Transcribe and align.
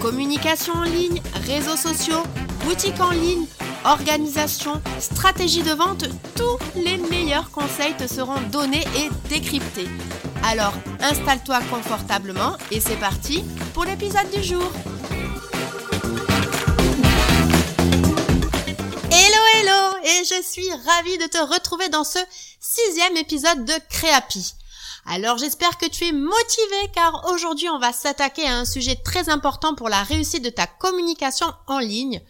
Communication 0.00 0.74
en 0.74 0.82
ligne, 0.84 1.20
réseaux 1.46 1.76
sociaux, 1.76 2.22
boutique 2.64 3.00
en 3.00 3.10
ligne, 3.10 3.46
organisation, 3.84 4.80
stratégie 5.00 5.62
de 5.62 5.72
vente, 5.72 6.04
tous 6.36 6.58
les 6.76 6.98
meilleurs 6.98 7.50
conseils 7.50 7.96
te 7.96 8.06
seront 8.06 8.40
donnés 8.52 8.84
et 8.96 9.08
décryptés. 9.28 9.88
Alors 10.44 10.72
installe-toi 11.00 11.60
confortablement 11.70 12.56
et 12.70 12.80
c'est 12.80 12.96
parti 12.96 13.44
pour 13.74 13.84
l'épisode 13.84 14.30
du 14.30 14.42
jour. 14.42 14.70
Hello 19.10 19.42
hello 19.54 19.96
et 20.04 20.24
je 20.24 20.42
suis 20.42 20.70
ravie 20.86 21.18
de 21.18 21.26
te 21.26 21.38
retrouver 21.38 21.88
dans 21.88 22.04
ce 22.04 22.18
sixième 22.60 23.16
épisode 23.16 23.64
de 23.64 23.74
Créapi. 23.90 24.54
Alors 25.06 25.38
j'espère 25.38 25.78
que 25.78 25.86
tu 25.86 26.06
es 26.06 26.12
motivé 26.12 26.90
car 26.94 27.30
aujourd'hui 27.32 27.68
on 27.68 27.78
va 27.78 27.92
s'attaquer 27.92 28.46
à 28.46 28.58
un 28.58 28.64
sujet 28.64 28.96
très 28.96 29.28
important 29.28 29.74
pour 29.74 29.88
la 29.88 30.02
réussite 30.02 30.44
de 30.44 30.50
ta 30.50 30.66
communication 30.66 31.46
en 31.66 31.78
ligne. 31.78 32.20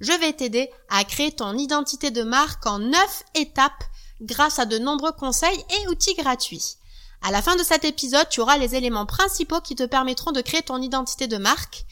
Je 0.00 0.12
vais 0.12 0.32
t'aider 0.32 0.70
à 0.88 1.04
créer 1.04 1.32
ton 1.32 1.56
identité 1.56 2.10
de 2.10 2.22
marque 2.22 2.66
en 2.66 2.78
9 2.78 3.22
étapes 3.34 3.84
grâce 4.20 4.58
à 4.58 4.66
de 4.66 4.78
nombreux 4.78 5.12
conseils 5.12 5.64
et 5.80 5.88
outils 5.88 6.14
gratuits. 6.14 6.76
À 7.22 7.30
la 7.30 7.42
fin 7.42 7.56
de 7.56 7.62
cet 7.62 7.84
épisode, 7.84 8.28
tu 8.30 8.40
auras 8.40 8.56
les 8.56 8.74
éléments 8.74 9.06
principaux 9.06 9.60
qui 9.60 9.74
te 9.74 9.82
permettront 9.82 10.32
de 10.32 10.40
créer 10.40 10.62
ton 10.62 10.80
identité 10.80 11.26
de 11.26 11.36
marque. 11.36 11.84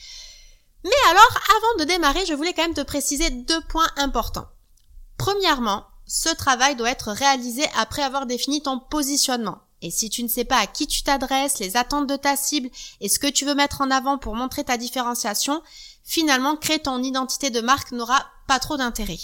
Mais 0.84 1.10
alors, 1.10 1.38
avant 1.50 1.84
de 1.84 1.84
démarrer, 1.84 2.24
je 2.26 2.32
voulais 2.32 2.54
quand 2.54 2.62
même 2.62 2.74
te 2.74 2.80
préciser 2.80 3.28
deux 3.30 3.60
points 3.68 3.90
importants. 3.96 4.48
Premièrement, 5.18 5.84
ce 6.06 6.30
travail 6.30 6.76
doit 6.76 6.90
être 6.90 7.12
réalisé 7.12 7.64
après 7.76 8.02
avoir 8.02 8.24
défini 8.24 8.62
ton 8.62 8.78
positionnement. 8.78 9.58
Et 9.82 9.90
si 9.90 10.10
tu 10.10 10.22
ne 10.22 10.28
sais 10.28 10.44
pas 10.44 10.58
à 10.58 10.66
qui 10.66 10.86
tu 10.86 11.02
t'adresses, 11.02 11.58
les 11.58 11.76
attentes 11.76 12.08
de 12.08 12.16
ta 12.16 12.36
cible 12.36 12.68
et 13.00 13.08
ce 13.08 13.18
que 13.18 13.28
tu 13.28 13.44
veux 13.44 13.54
mettre 13.54 13.80
en 13.80 13.90
avant 13.90 14.18
pour 14.18 14.34
montrer 14.34 14.64
ta 14.64 14.76
différenciation, 14.76 15.62
finalement, 16.04 16.56
créer 16.56 16.80
ton 16.80 17.02
identité 17.02 17.50
de 17.50 17.60
marque 17.60 17.92
n'aura 17.92 18.26
pas 18.46 18.58
trop 18.58 18.76
d'intérêt. 18.76 19.18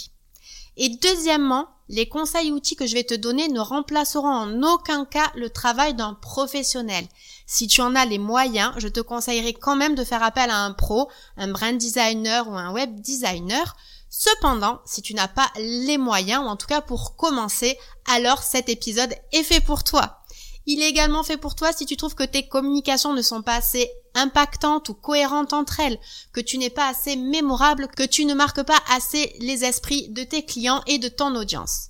Et 0.77 0.89
deuxièmement, 0.89 1.67
les 1.87 2.07
conseils 2.09 2.49
et 2.49 2.51
outils 2.51 2.75
que 2.75 2.87
je 2.87 2.95
vais 2.95 3.03
te 3.03 3.13
donner 3.13 3.47
ne 3.47 3.59
remplaceront 3.59 4.27
en 4.27 4.63
aucun 4.63 5.05
cas 5.05 5.31
le 5.35 5.49
travail 5.49 5.93
d'un 5.93 6.13
professionnel. 6.15 7.05
Si 7.45 7.67
tu 7.67 7.81
en 7.81 7.95
as 7.95 8.05
les 8.05 8.17
moyens, 8.17 8.73
je 8.77 8.87
te 8.87 8.99
conseillerais 8.99 9.53
quand 9.53 9.75
même 9.75 9.95
de 9.95 10.03
faire 10.03 10.23
appel 10.23 10.49
à 10.49 10.63
un 10.63 10.73
pro, 10.73 11.09
un 11.37 11.47
brand 11.49 11.77
designer 11.77 12.47
ou 12.49 12.53
un 12.53 12.71
web 12.71 12.99
designer. 13.01 13.75
Cependant, 14.09 14.79
si 14.85 15.01
tu 15.01 15.13
n'as 15.13 15.27
pas 15.27 15.51
les 15.57 15.97
moyens, 15.97 16.43
ou 16.43 16.47
en 16.47 16.55
tout 16.55 16.67
cas 16.67 16.81
pour 16.81 17.15
commencer, 17.15 17.77
alors 18.09 18.41
cet 18.41 18.69
épisode 18.69 19.13
est 19.31 19.43
fait 19.43 19.61
pour 19.61 19.83
toi. 19.83 20.21
Il 20.67 20.81
est 20.81 20.89
également 20.89 21.23
fait 21.23 21.37
pour 21.37 21.55
toi 21.55 21.71
si 21.73 21.85
tu 21.85 21.95
trouves 21.95 22.15
que 22.15 22.23
tes 22.23 22.47
communications 22.47 23.13
ne 23.13 23.21
sont 23.21 23.43
pas 23.43 23.55
assez 23.55 23.89
impactantes 24.15 24.89
ou 24.89 24.93
cohérentes 24.93 25.53
entre 25.53 25.79
elles, 25.79 25.99
que 26.33 26.41
tu 26.41 26.57
n'es 26.57 26.69
pas 26.69 26.87
assez 26.87 27.15
mémorable, 27.15 27.87
que 27.95 28.03
tu 28.03 28.25
ne 28.25 28.33
marques 28.33 28.63
pas 28.63 28.79
assez 28.89 29.35
les 29.39 29.63
esprits 29.63 30.07
de 30.09 30.23
tes 30.23 30.43
clients 30.43 30.81
et 30.87 30.97
de 30.97 31.07
ton 31.07 31.35
audience. 31.35 31.87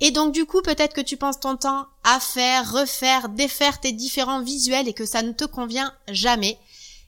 Et 0.00 0.10
donc 0.10 0.32
du 0.32 0.46
coup, 0.46 0.62
peut-être 0.62 0.94
que 0.94 1.00
tu 1.00 1.16
penses 1.16 1.40
ton 1.40 1.56
temps 1.56 1.86
à 2.04 2.20
faire, 2.20 2.72
refaire, 2.72 3.28
défaire 3.28 3.80
tes 3.80 3.92
différents 3.92 4.42
visuels 4.42 4.88
et 4.88 4.94
que 4.94 5.06
ça 5.06 5.22
ne 5.22 5.32
te 5.32 5.44
convient 5.44 5.92
jamais. 6.08 6.58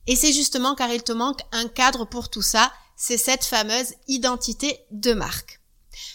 Et 0.07 0.17
c'est 0.17 0.33
justement 0.33 0.75
car 0.75 0.93
il 0.93 1.03
te 1.03 1.13
manque 1.13 1.41
un 1.53 1.69
cadre 1.69 2.05
pour 2.05 2.31
tout 2.31 2.43
ça, 2.43 2.73
c'est 2.97 3.17
cette 3.17 3.45
fameuse 3.45 3.95
identité 4.09 4.81
de 4.91 5.13
marque. 5.13 5.61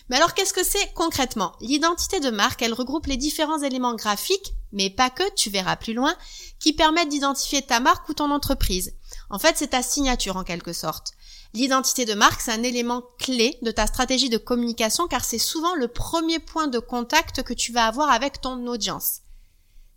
Mais 0.09 0.17
alors 0.17 0.33
qu'est-ce 0.33 0.53
que 0.53 0.63
c'est 0.63 0.93
concrètement? 0.93 1.53
L'identité 1.61 2.19
de 2.19 2.29
marque, 2.29 2.61
elle 2.61 2.73
regroupe 2.73 3.07
les 3.07 3.17
différents 3.17 3.61
éléments 3.61 3.95
graphiques, 3.95 4.53
mais 4.75 4.91
pas 4.91 5.09
que, 5.09 5.23
tu 5.33 5.49
verras 5.49 5.75
plus 5.75 5.93
loin, 5.93 6.15
qui 6.59 6.73
permettent 6.73 7.09
d'identifier 7.09 7.63
ta 7.63 7.79
marque 7.79 8.07
ou 8.09 8.13
ton 8.13 8.29
entreprise. 8.29 8.93
En 9.29 9.39
fait, 9.39 9.55
c'est 9.57 9.69
ta 9.69 9.81
signature 9.81 10.37
en 10.37 10.43
quelque 10.43 10.73
sorte. 10.73 11.13
L'identité 11.53 12.05
de 12.05 12.13
marque, 12.13 12.41
c'est 12.41 12.51
un 12.51 12.63
élément 12.63 13.01
clé 13.17 13.57
de 13.61 13.71
ta 13.71 13.87
stratégie 13.87 14.29
de 14.29 14.37
communication 14.37 15.07
car 15.07 15.23
c'est 15.23 15.39
souvent 15.39 15.73
le 15.75 15.87
premier 15.87 16.39
point 16.39 16.67
de 16.67 16.79
contact 16.79 17.43
que 17.43 17.53
tu 17.53 17.71
vas 17.71 17.85
avoir 17.85 18.11
avec 18.11 18.41
ton 18.41 18.67
audience. 18.67 19.21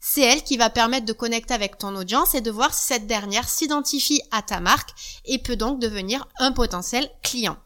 C'est 0.00 0.20
elle 0.20 0.44
qui 0.44 0.56
va 0.56 0.70
permettre 0.70 1.06
de 1.06 1.12
connecter 1.12 1.54
avec 1.54 1.76
ton 1.76 1.96
audience 1.96 2.36
et 2.36 2.40
de 2.40 2.52
voir 2.52 2.72
si 2.72 2.86
cette 2.86 3.08
dernière 3.08 3.48
s'identifie 3.48 4.22
à 4.30 4.42
ta 4.42 4.60
marque 4.60 4.90
et 5.24 5.38
peut 5.38 5.56
donc 5.56 5.80
devenir 5.80 6.28
un 6.38 6.52
potentiel 6.52 7.10
client. 7.24 7.56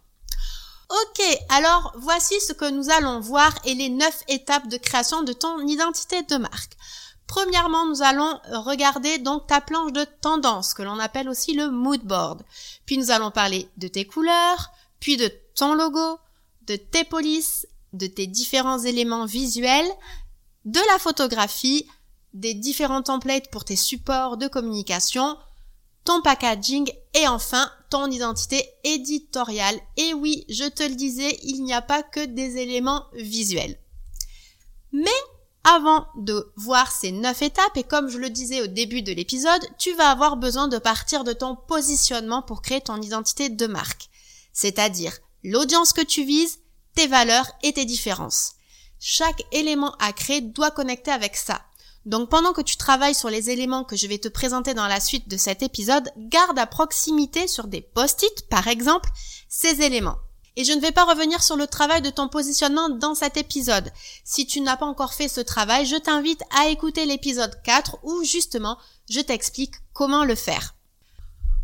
Ok, 0.88 1.24
alors 1.48 1.92
voici 1.96 2.34
ce 2.40 2.52
que 2.52 2.70
nous 2.70 2.90
allons 2.90 3.20
voir 3.20 3.54
et 3.64 3.74
les 3.74 3.88
neuf 3.88 4.22
étapes 4.28 4.68
de 4.68 4.76
création 4.76 5.22
de 5.22 5.32
ton 5.32 5.66
identité 5.66 6.22
de 6.22 6.36
marque. 6.36 6.76
Premièrement, 7.32 7.86
nous 7.86 8.02
allons 8.02 8.38
regarder 8.50 9.16
donc 9.16 9.46
ta 9.46 9.62
planche 9.62 9.94
de 9.94 10.04
tendance, 10.20 10.74
que 10.74 10.82
l'on 10.82 10.98
appelle 10.98 11.30
aussi 11.30 11.54
le 11.54 11.70
mood 11.70 12.02
board. 12.02 12.42
Puis 12.84 12.98
nous 12.98 13.10
allons 13.10 13.30
parler 13.30 13.70
de 13.78 13.88
tes 13.88 14.04
couleurs, 14.04 14.70
puis 15.00 15.16
de 15.16 15.32
ton 15.54 15.72
logo, 15.72 16.18
de 16.66 16.76
tes 16.76 17.04
polices, 17.04 17.66
de 17.94 18.06
tes 18.06 18.26
différents 18.26 18.80
éléments 18.80 19.24
visuels, 19.24 19.90
de 20.66 20.80
la 20.92 20.98
photographie, 20.98 21.88
des 22.34 22.52
différents 22.52 23.02
templates 23.02 23.50
pour 23.50 23.64
tes 23.64 23.76
supports 23.76 24.36
de 24.36 24.46
communication, 24.46 25.38
ton 26.04 26.20
packaging 26.20 26.92
et 27.14 27.26
enfin 27.28 27.66
ton 27.88 28.10
identité 28.10 28.62
éditoriale. 28.84 29.80
Et 29.96 30.12
oui, 30.12 30.44
je 30.50 30.68
te 30.68 30.82
le 30.82 30.96
disais, 30.96 31.38
il 31.44 31.64
n'y 31.64 31.72
a 31.72 31.80
pas 31.80 32.02
que 32.02 32.26
des 32.26 32.58
éléments 32.58 33.06
visuels. 33.14 33.78
Mais 34.92 35.08
avant 35.64 36.06
de 36.16 36.52
voir 36.56 36.90
ces 36.90 37.12
neuf 37.12 37.42
étapes, 37.42 37.76
et 37.76 37.84
comme 37.84 38.08
je 38.08 38.18
le 38.18 38.30
disais 38.30 38.62
au 38.62 38.66
début 38.66 39.02
de 39.02 39.12
l'épisode, 39.12 39.62
tu 39.78 39.92
vas 39.94 40.10
avoir 40.10 40.36
besoin 40.36 40.68
de 40.68 40.78
partir 40.78 41.24
de 41.24 41.32
ton 41.32 41.54
positionnement 41.54 42.42
pour 42.42 42.62
créer 42.62 42.80
ton 42.80 43.00
identité 43.00 43.48
de 43.48 43.66
marque. 43.66 44.08
C'est-à-dire 44.52 45.16
l'audience 45.44 45.92
que 45.92 46.02
tu 46.02 46.24
vises, 46.24 46.58
tes 46.94 47.06
valeurs 47.06 47.50
et 47.62 47.72
tes 47.72 47.84
différences. 47.84 48.52
Chaque 48.98 49.42
élément 49.52 49.94
à 49.98 50.12
créer 50.12 50.40
doit 50.40 50.70
connecter 50.70 51.10
avec 51.10 51.36
ça. 51.36 51.62
Donc 52.06 52.28
pendant 52.28 52.52
que 52.52 52.60
tu 52.60 52.76
travailles 52.76 53.14
sur 53.14 53.30
les 53.30 53.50
éléments 53.50 53.84
que 53.84 53.96
je 53.96 54.06
vais 54.08 54.18
te 54.18 54.28
présenter 54.28 54.74
dans 54.74 54.88
la 54.88 55.00
suite 55.00 55.28
de 55.28 55.36
cet 55.36 55.62
épisode, 55.62 56.10
garde 56.16 56.58
à 56.58 56.66
proximité 56.66 57.46
sur 57.46 57.68
des 57.68 57.80
post-it, 57.80 58.48
par 58.48 58.66
exemple, 58.66 59.08
ces 59.48 59.82
éléments. 59.82 60.18
Et 60.56 60.64
je 60.64 60.72
ne 60.72 60.80
vais 60.80 60.92
pas 60.92 61.04
revenir 61.04 61.42
sur 61.42 61.56
le 61.56 61.66
travail 61.66 62.02
de 62.02 62.10
ton 62.10 62.28
positionnement 62.28 62.90
dans 62.90 63.14
cet 63.14 63.36
épisode. 63.36 63.90
Si 64.24 64.46
tu 64.46 64.60
n'as 64.60 64.76
pas 64.76 64.86
encore 64.86 65.14
fait 65.14 65.28
ce 65.28 65.40
travail, 65.40 65.86
je 65.86 65.96
t'invite 65.96 66.42
à 66.58 66.68
écouter 66.68 67.06
l'épisode 67.06 67.62
4 67.62 67.98
où 68.02 68.22
justement 68.24 68.78
je 69.08 69.20
t'explique 69.20 69.74
comment 69.92 70.24
le 70.24 70.34
faire. 70.34 70.74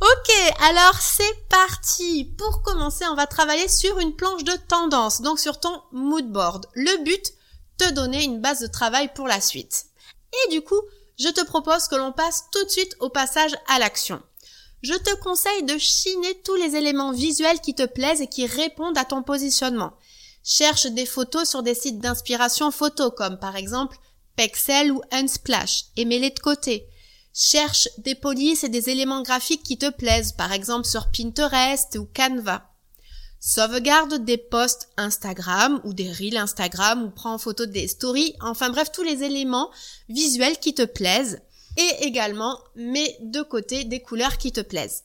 Ok, 0.00 0.54
alors 0.60 0.94
c'est 1.00 1.48
parti. 1.48 2.32
Pour 2.38 2.62
commencer, 2.62 3.04
on 3.10 3.16
va 3.16 3.26
travailler 3.26 3.68
sur 3.68 3.98
une 3.98 4.14
planche 4.14 4.44
de 4.44 4.56
tendance, 4.68 5.22
donc 5.22 5.40
sur 5.40 5.58
ton 5.58 5.82
mood 5.90 6.30
board. 6.30 6.66
Le 6.74 7.02
but, 7.02 7.32
te 7.78 7.90
donner 7.90 8.22
une 8.22 8.40
base 8.40 8.60
de 8.60 8.68
travail 8.68 9.10
pour 9.14 9.26
la 9.26 9.40
suite. 9.40 9.86
Et 10.32 10.50
du 10.50 10.62
coup, 10.62 10.80
je 11.18 11.28
te 11.28 11.44
propose 11.44 11.88
que 11.88 11.96
l'on 11.96 12.12
passe 12.12 12.44
tout 12.52 12.64
de 12.64 12.70
suite 12.70 12.94
au 13.00 13.08
passage 13.08 13.56
à 13.66 13.80
l'action. 13.80 14.22
Je 14.82 14.94
te 14.94 15.14
conseille 15.20 15.64
de 15.64 15.76
chiner 15.76 16.40
tous 16.44 16.54
les 16.54 16.76
éléments 16.76 17.12
visuels 17.12 17.60
qui 17.60 17.74
te 17.74 17.84
plaisent 17.84 18.20
et 18.20 18.28
qui 18.28 18.46
répondent 18.46 18.96
à 18.96 19.04
ton 19.04 19.22
positionnement. 19.22 19.92
Cherche 20.44 20.86
des 20.86 21.06
photos 21.06 21.48
sur 21.48 21.62
des 21.62 21.74
sites 21.74 21.98
d'inspiration 21.98 22.70
photo 22.70 23.10
comme 23.10 23.38
par 23.38 23.56
exemple 23.56 23.98
Pexel 24.36 24.92
ou 24.92 25.02
Unsplash 25.10 25.86
et 25.96 26.04
mets-les 26.04 26.30
de 26.30 26.38
côté. 26.38 26.86
Cherche 27.34 27.88
des 27.98 28.14
polices 28.14 28.64
et 28.64 28.68
des 28.68 28.88
éléments 28.88 29.22
graphiques 29.22 29.62
qui 29.62 29.78
te 29.78 29.90
plaisent, 29.90 30.32
par 30.32 30.52
exemple 30.52 30.86
sur 30.86 31.10
Pinterest 31.10 31.96
ou 31.96 32.08
Canva. 32.14 32.70
Sauvegarde 33.40 34.24
des 34.24 34.38
posts 34.38 34.88
Instagram 34.96 35.80
ou 35.84 35.92
des 35.92 36.10
reels 36.10 36.36
Instagram 36.36 37.04
ou 37.04 37.10
prends 37.10 37.34
en 37.34 37.38
photo 37.38 37.66
des 37.66 37.86
stories, 37.86 38.34
enfin 38.40 38.70
bref 38.70 38.90
tous 38.92 39.04
les 39.04 39.22
éléments 39.22 39.70
visuels 40.08 40.58
qui 40.58 40.74
te 40.74 40.84
plaisent 40.84 41.40
et 41.76 42.06
également 42.06 42.58
mets 42.74 43.16
de 43.20 43.42
côté 43.42 43.84
des 43.84 44.00
couleurs 44.00 44.38
qui 44.38 44.52
te 44.52 44.60
plaisent. 44.60 45.04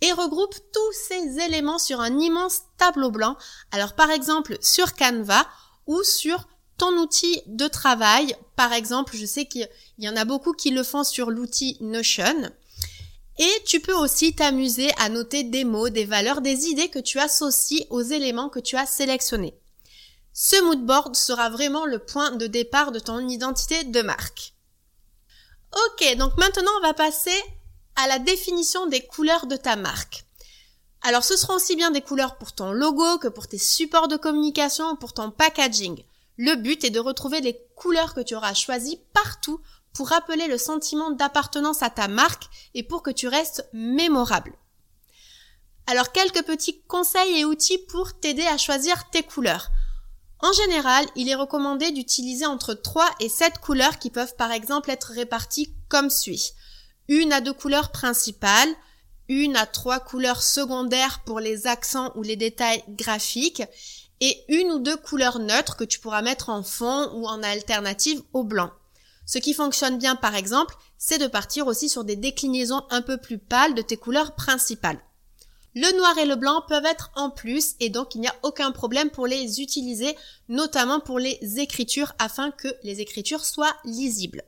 Et 0.00 0.12
regroupe 0.12 0.54
tous 0.72 0.92
ces 1.08 1.40
éléments 1.40 1.78
sur 1.78 2.00
un 2.00 2.18
immense 2.18 2.60
tableau 2.78 3.10
blanc, 3.10 3.36
alors 3.72 3.94
par 3.94 4.10
exemple 4.10 4.56
sur 4.60 4.94
Canva 4.94 5.46
ou 5.86 6.02
sur 6.02 6.46
ton 6.78 6.96
outil 6.98 7.42
de 7.46 7.68
travail. 7.68 8.34
Par 8.56 8.72
exemple, 8.72 9.16
je 9.16 9.26
sais 9.26 9.46
qu'il 9.46 9.68
y 9.98 10.08
en 10.08 10.16
a 10.16 10.24
beaucoup 10.24 10.52
qui 10.52 10.70
le 10.70 10.82
font 10.82 11.04
sur 11.04 11.30
l'outil 11.30 11.76
Notion. 11.80 12.50
Et 13.38 13.62
tu 13.66 13.80
peux 13.80 13.94
aussi 13.94 14.34
t'amuser 14.34 14.90
à 14.98 15.08
noter 15.08 15.42
des 15.42 15.64
mots, 15.64 15.88
des 15.88 16.04
valeurs, 16.04 16.40
des 16.40 16.66
idées 16.66 16.88
que 16.88 17.00
tu 17.00 17.18
associes 17.18 17.86
aux 17.90 18.02
éléments 18.02 18.48
que 18.48 18.60
tu 18.60 18.76
as 18.76 18.86
sélectionnés. 18.86 19.58
Ce 20.32 20.60
moodboard 20.62 21.16
sera 21.16 21.48
vraiment 21.48 21.84
le 21.84 21.98
point 21.98 22.32
de 22.32 22.46
départ 22.46 22.92
de 22.92 22.98
ton 22.98 23.28
identité 23.28 23.84
de 23.84 24.02
marque. 24.02 24.53
Ok, 25.74 26.16
donc 26.16 26.36
maintenant 26.36 26.70
on 26.78 26.86
va 26.86 26.94
passer 26.94 27.42
à 27.96 28.06
la 28.06 28.18
définition 28.18 28.86
des 28.86 29.00
couleurs 29.00 29.46
de 29.46 29.56
ta 29.56 29.76
marque. 29.76 30.24
Alors 31.02 31.24
ce 31.24 31.36
seront 31.36 31.54
aussi 31.54 31.76
bien 31.76 31.90
des 31.90 32.00
couleurs 32.00 32.36
pour 32.36 32.52
ton 32.52 32.72
logo 32.72 33.18
que 33.18 33.28
pour 33.28 33.48
tes 33.48 33.58
supports 33.58 34.08
de 34.08 34.16
communication 34.16 34.90
ou 34.90 34.96
pour 34.96 35.12
ton 35.12 35.30
packaging. 35.30 36.04
Le 36.36 36.54
but 36.56 36.84
est 36.84 36.90
de 36.90 37.00
retrouver 37.00 37.40
les 37.40 37.58
couleurs 37.76 38.14
que 38.14 38.20
tu 38.20 38.34
auras 38.34 38.54
choisies 38.54 39.00
partout 39.12 39.60
pour 39.92 40.08
rappeler 40.08 40.46
le 40.48 40.58
sentiment 40.58 41.10
d'appartenance 41.10 41.82
à 41.82 41.90
ta 41.90 42.08
marque 42.08 42.44
et 42.74 42.82
pour 42.82 43.02
que 43.02 43.10
tu 43.10 43.28
restes 43.28 43.68
mémorable. 43.72 44.54
Alors 45.86 46.12
quelques 46.12 46.44
petits 46.44 46.82
conseils 46.82 47.38
et 47.40 47.44
outils 47.44 47.78
pour 47.78 48.18
t'aider 48.18 48.46
à 48.46 48.58
choisir 48.58 49.10
tes 49.10 49.22
couleurs. 49.22 49.70
En 50.44 50.52
général, 50.52 51.06
il 51.16 51.30
est 51.30 51.34
recommandé 51.34 51.90
d'utiliser 51.90 52.44
entre 52.44 52.74
3 52.74 53.08
et 53.18 53.30
7 53.30 53.60
couleurs 53.60 53.98
qui 53.98 54.10
peuvent 54.10 54.36
par 54.36 54.52
exemple 54.52 54.90
être 54.90 55.12
réparties 55.14 55.72
comme 55.88 56.10
suit. 56.10 56.52
Une 57.08 57.32
à 57.32 57.40
deux 57.40 57.54
couleurs 57.54 57.90
principales, 57.92 58.68
une 59.30 59.56
à 59.56 59.64
trois 59.64 60.00
couleurs 60.00 60.42
secondaires 60.42 61.22
pour 61.24 61.40
les 61.40 61.66
accents 61.66 62.12
ou 62.14 62.22
les 62.22 62.36
détails 62.36 62.84
graphiques, 62.90 63.62
et 64.20 64.44
une 64.48 64.70
ou 64.70 64.80
deux 64.80 64.98
couleurs 64.98 65.38
neutres 65.38 65.76
que 65.76 65.84
tu 65.84 65.98
pourras 65.98 66.20
mettre 66.20 66.50
en 66.50 66.62
fond 66.62 67.10
ou 67.14 67.26
en 67.26 67.42
alternative 67.42 68.20
au 68.34 68.44
blanc. 68.44 68.70
Ce 69.24 69.38
qui 69.38 69.54
fonctionne 69.54 69.96
bien 69.96 70.14
par 70.14 70.34
exemple, 70.34 70.76
c'est 70.98 71.16
de 71.16 71.26
partir 71.26 71.68
aussi 71.68 71.88
sur 71.88 72.04
des 72.04 72.16
déclinaisons 72.16 72.82
un 72.90 73.00
peu 73.00 73.16
plus 73.16 73.38
pâles 73.38 73.74
de 73.74 73.80
tes 73.80 73.96
couleurs 73.96 74.34
principales. 74.34 75.00
Le 75.76 75.96
noir 75.96 76.16
et 76.18 76.24
le 76.24 76.36
blanc 76.36 76.62
peuvent 76.68 76.86
être 76.86 77.10
en 77.16 77.30
plus 77.30 77.74
et 77.80 77.88
donc 77.88 78.14
il 78.14 78.20
n'y 78.20 78.28
a 78.28 78.36
aucun 78.42 78.70
problème 78.70 79.10
pour 79.10 79.26
les 79.26 79.60
utiliser, 79.60 80.16
notamment 80.48 81.00
pour 81.00 81.18
les 81.18 81.38
écritures 81.58 82.12
afin 82.20 82.52
que 82.52 82.68
les 82.84 83.00
écritures 83.00 83.44
soient 83.44 83.74
lisibles. 83.84 84.44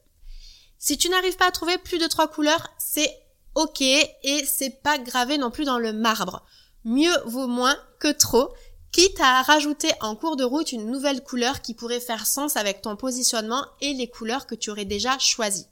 Si 0.78 0.96
tu 0.96 1.08
n'arrives 1.08 1.36
pas 1.36 1.48
à 1.48 1.50
trouver 1.50 1.78
plus 1.78 1.98
de 1.98 2.06
trois 2.06 2.28
couleurs, 2.28 2.68
c'est 2.78 3.12
ok 3.56 3.80
et 3.80 4.44
c'est 4.46 4.82
pas 4.82 4.98
gravé 4.98 5.36
non 5.36 5.50
plus 5.50 5.64
dans 5.64 5.78
le 5.78 5.92
marbre. 5.92 6.44
Mieux 6.84 7.16
vaut 7.24 7.48
moins 7.48 7.76
que 7.98 8.12
trop 8.12 8.52
quitte 8.92 9.20
à 9.20 9.42
rajouter 9.42 9.90
en 10.00 10.14
cours 10.14 10.36
de 10.36 10.44
route 10.44 10.70
une 10.70 10.90
nouvelle 10.90 11.24
couleur 11.24 11.60
qui 11.60 11.74
pourrait 11.74 12.00
faire 12.00 12.26
sens 12.26 12.56
avec 12.56 12.82
ton 12.82 12.94
positionnement 12.94 13.66
et 13.80 13.92
les 13.94 14.08
couleurs 14.08 14.46
que 14.46 14.54
tu 14.54 14.70
aurais 14.70 14.84
déjà 14.84 15.18
choisies. 15.18 15.66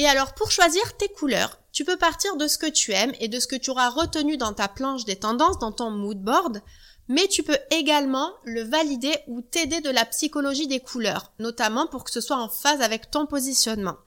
Et 0.00 0.06
alors 0.06 0.32
pour 0.32 0.50
choisir 0.50 0.96
tes 0.96 1.10
couleurs, 1.10 1.58
tu 1.72 1.84
peux 1.84 1.98
partir 1.98 2.34
de 2.36 2.48
ce 2.48 2.56
que 2.56 2.70
tu 2.70 2.92
aimes 2.92 3.12
et 3.20 3.28
de 3.28 3.38
ce 3.38 3.46
que 3.46 3.54
tu 3.54 3.68
auras 3.68 3.90
retenu 3.90 4.38
dans 4.38 4.54
ta 4.54 4.66
planche 4.66 5.04
des 5.04 5.16
tendances, 5.16 5.58
dans 5.58 5.72
ton 5.72 5.90
mood 5.90 6.16
board, 6.16 6.62
mais 7.08 7.28
tu 7.28 7.42
peux 7.42 7.58
également 7.70 8.32
le 8.44 8.62
valider 8.62 9.14
ou 9.26 9.42
t'aider 9.42 9.82
de 9.82 9.90
la 9.90 10.06
psychologie 10.06 10.66
des 10.66 10.80
couleurs, 10.80 11.32
notamment 11.38 11.86
pour 11.86 12.04
que 12.04 12.10
ce 12.10 12.22
soit 12.22 12.38
en 12.38 12.48
phase 12.48 12.80
avec 12.80 13.10
ton 13.10 13.26
positionnement. 13.26 13.98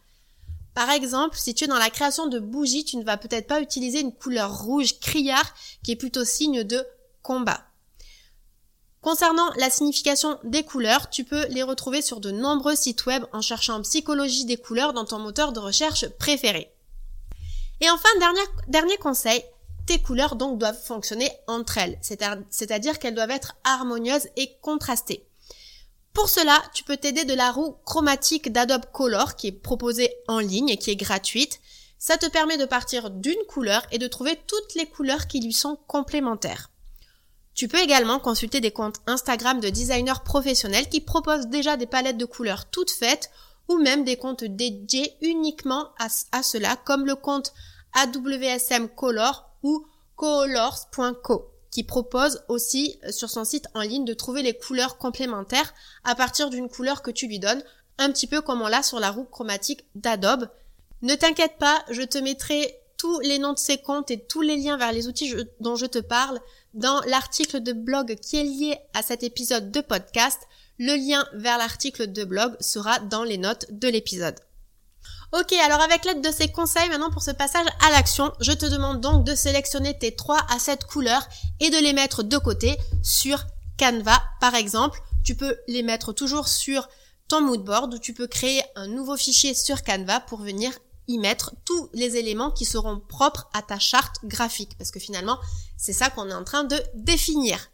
Par 0.74 0.90
exemple, 0.90 1.38
si 1.38 1.54
tu 1.54 1.66
es 1.66 1.68
dans 1.68 1.78
la 1.78 1.92
création 1.92 2.26
de 2.26 2.40
bougies, 2.40 2.86
tu 2.86 2.98
ne 2.98 3.04
vas 3.04 3.18
peut-être 3.18 3.46
pas 3.46 3.62
utiliser 3.62 4.00
une 4.00 4.16
couleur 4.16 4.64
rouge 4.64 5.00
criard 5.00 5.54
qui 5.84 5.92
est 5.92 5.96
plutôt 5.96 6.26
signe 6.26 6.64
de 6.64 6.84
combat. 7.22 7.68
Concernant 9.04 9.52
la 9.58 9.70
signification 9.70 10.40
des 10.46 10.64
couleurs, 10.64 11.10
tu 11.10 11.26
peux 11.26 11.46
les 11.48 11.62
retrouver 11.62 12.02
sur 12.02 12.22
de 12.22 12.32
nombreux 12.32 12.74
sites 12.74 13.06
web 13.06 13.26
en 13.34 13.42
cherchant 13.42 13.82
psychologie 13.82 14.46
des 14.46 14.56
couleurs 14.56 14.94
dans 14.94 15.04
ton 15.04 15.20
moteur 15.20 15.52
de 15.52 15.60
recherche 15.60 16.08
préféré. 16.08 16.74
Et 17.82 17.90
enfin, 17.90 18.08
dernier, 18.20 18.40
dernier 18.70 18.96
conseil, 18.96 19.44
tes 19.86 20.00
couleurs 20.00 20.38
donc 20.38 20.58
doivent 20.58 20.82
fonctionner 20.82 21.30
entre 21.48 21.80
elles, 21.80 22.00
c'est-à-dire 22.02 22.98
qu'elles 22.98 23.14
doivent 23.14 23.30
être 23.32 23.58
harmonieuses 23.66 24.30
et 24.38 24.56
contrastées. 24.62 25.28
Pour 26.14 26.30
cela, 26.30 26.58
tu 26.74 26.86
peux 26.86 26.96
t'aider 26.96 27.26
de 27.26 27.34
la 27.34 27.52
roue 27.52 27.76
chromatique 27.84 28.54
d'Adobe 28.54 28.86
Color 28.94 29.36
qui 29.36 29.48
est 29.48 29.52
proposée 29.52 30.16
en 30.30 30.40
ligne 30.40 30.70
et 30.70 30.78
qui 30.78 30.92
est 30.92 30.96
gratuite. 30.96 31.60
Ça 32.00 32.16
te 32.16 32.30
permet 32.30 32.58
de 32.58 32.66
partir 32.66 33.10
d'une 33.10 33.44
couleur 33.50 33.86
et 33.92 33.98
de 33.98 34.08
trouver 34.08 34.40
toutes 34.48 34.76
les 34.76 34.86
couleurs 34.86 35.28
qui 35.28 35.42
lui 35.42 35.54
sont 35.54 35.78
complémentaires. 35.88 36.70
Tu 37.56 37.68
peux 37.68 37.80
également 37.80 38.20
consulter 38.20 38.62
des 38.62 38.72
comptes 38.72 39.02
Instagram 39.06 39.60
de 39.60 39.70
designers 39.70 40.24
professionnels 40.26 40.90
qui 40.90 41.02
proposent 41.02 41.48
déjà 41.48 41.78
des 41.78 41.86
palettes 41.86 42.18
de 42.18 42.26
couleurs 42.26 42.66
toutes 42.70 42.92
faites 42.92 43.30
ou 43.68 43.78
même 43.78 44.04
des 44.04 44.18
comptes 44.18 44.44
dédiés 44.44 45.16
uniquement 45.22 45.90
à, 46.00 46.44
cela 46.44 46.76
comme 46.76 47.06
le 47.06 47.16
compte 47.16 47.54
AWSM 47.94 48.90
Color 48.90 49.50
ou 49.62 49.86
colors.co 50.16 51.50
qui 51.70 51.84
propose 51.84 52.44
aussi 52.50 53.00
euh, 53.04 53.12
sur 53.12 53.32
son 53.32 53.46
site 53.46 53.68
en 53.74 53.82
ligne 53.82 54.06
de 54.06 54.14
trouver 54.14 54.44
les 54.44 54.56
couleurs 54.56 55.00
complémentaires 55.00 55.74
à 56.04 56.14
partir 56.14 56.52
d'une 56.52 56.70
couleur 56.70 57.02
que 57.02 57.10
tu 57.10 57.28
lui 57.28 57.40
donnes, 57.40 57.64
un 57.98 58.12
petit 58.12 58.28
peu 58.28 58.42
comme 58.42 58.62
on 58.62 58.68
l'a 58.68 58.84
sur 58.84 59.00
la 59.00 59.10
roue 59.10 59.24
chromatique 59.24 59.84
d'Adobe. 59.96 60.50
Ne 61.02 61.16
t'inquiète 61.16 61.58
pas, 61.58 61.84
je 61.90 62.04
te 62.04 62.20
mettrai 62.20 62.80
tous 62.98 63.20
les 63.22 63.40
noms 63.40 63.54
de 63.54 63.60
ces 63.60 63.80
comptes 63.80 64.12
et 64.12 64.20
tous 64.20 64.42
les 64.42 64.56
liens 64.56 64.78
vers 64.78 64.92
les 64.92 65.08
outils 65.08 65.34
dont 65.60 65.76
je 65.76 65.88
te 65.88 65.98
parle 65.98 66.40
dans 66.74 67.02
l'article 67.02 67.62
de 67.62 67.74
blog 67.74 68.16
qui 68.22 68.38
est 68.38 68.44
lié 68.44 68.78
à 68.94 69.02
cet 69.02 69.24
épisode 69.24 69.72
de 69.72 69.82
podcast. 69.82 70.40
Le 70.80 70.96
lien 70.96 71.26
vers 71.34 71.58
l'article 71.58 72.12
de 72.12 72.24
blog 72.24 72.56
sera 72.60 73.00
dans 73.00 73.24
les 73.24 73.38
notes 73.38 73.66
de 73.70 73.88
l'épisode. 73.88 74.40
Ok, 75.32 75.52
alors 75.54 75.82
avec 75.82 76.06
l'aide 76.06 76.22
de 76.22 76.32
ces 76.32 76.48
conseils, 76.48 76.90
maintenant 76.90 77.10
pour 77.10 77.24
ce 77.24 77.32
passage 77.32 77.66
à 77.86 77.90
l'action, 77.92 78.32
je 78.40 78.52
te 78.52 78.68
demande 78.68 79.02
donc 79.02 79.26
de 79.26 79.34
sélectionner 79.34 79.98
tes 79.98 80.16
3 80.16 80.38
à 80.50 80.60
7 80.60 80.86
couleurs 80.86 81.28
et 81.60 81.70
de 81.72 81.78
les 81.78 81.94
mettre 81.94 82.22
de 82.22 82.38
côté 82.38 82.78
sur 83.02 83.44
Canva 83.80 84.22
par 84.40 84.54
exemple. 84.54 85.00
Tu 85.24 85.36
peux 85.36 85.58
les 85.68 85.82
mettre 85.82 86.14
toujours 86.14 86.48
sur 86.48 86.88
ton 87.28 87.42
moodboard 87.42 87.96
ou 87.96 87.98
tu 87.98 88.14
peux 88.14 88.28
créer 88.28 88.62
un 88.76 88.88
nouveau 88.88 89.18
fichier 89.18 89.54
sur 89.56 89.84
Canva 89.84 90.20
pour 90.20 90.40
venir 90.40 90.72
y 91.08 91.18
mettre 91.18 91.54
tous 91.66 91.90
les 91.94 92.18
éléments 92.18 92.52
qui 92.52 92.66
seront 92.66 93.00
propres 93.00 93.50
à 93.54 93.62
ta 93.62 93.80
charte 93.80 94.18
graphique 94.24 94.78
parce 94.78 94.92
que 94.92 95.00
finalement 95.00 95.38
c'est 95.78 95.94
ça 95.94 96.10
qu'on 96.10 96.30
est 96.30 96.34
en 96.34 96.44
train 96.44 96.64
de 96.64 96.82
définir. 96.96 97.70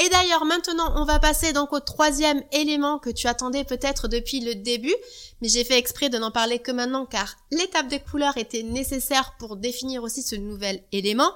Et 0.00 0.08
d'ailleurs 0.10 0.44
maintenant 0.44 0.92
on 1.00 1.04
va 1.04 1.18
passer 1.18 1.52
donc 1.52 1.72
au 1.72 1.80
troisième 1.80 2.42
élément 2.52 2.98
que 2.98 3.10
tu 3.10 3.26
attendais 3.26 3.64
peut-être 3.64 4.06
depuis 4.06 4.40
le 4.40 4.54
début 4.54 4.94
mais 5.40 5.48
j'ai 5.48 5.64
fait 5.64 5.78
exprès 5.78 6.08
de 6.08 6.18
n'en 6.18 6.30
parler 6.30 6.58
que 6.58 6.70
maintenant 6.70 7.06
car 7.06 7.36
l'étape 7.50 7.88
des 7.88 8.00
couleurs 8.00 8.36
était 8.36 8.62
nécessaire 8.62 9.34
pour 9.38 9.56
définir 9.56 10.02
aussi 10.02 10.22
ce 10.22 10.36
nouvel 10.36 10.84
élément 10.92 11.32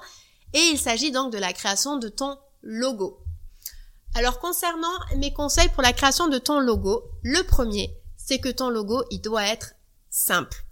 et 0.53 0.61
il 0.71 0.77
s'agit 0.77 1.11
donc 1.11 1.33
de 1.33 1.39
la 1.39 1.51
création 1.51 1.97
de 1.97 2.09
ton 2.09 2.37
logo. 2.61 3.19
Alors 4.15 4.39
concernant 4.39 4.93
mes 5.17 5.33
conseils 5.33 5.69
pour 5.69 5.81
la 5.81 5.93
création 5.93 6.27
de 6.27 6.37
ton 6.37 6.59
logo, 6.59 7.03
le 7.23 7.41
premier 7.43 7.97
c'est 8.17 8.39
que 8.39 8.49
ton 8.49 8.69
logo 8.69 9.03
il 9.09 9.19
doit 9.19 9.45
être 9.47 9.73
simple. 10.09 10.63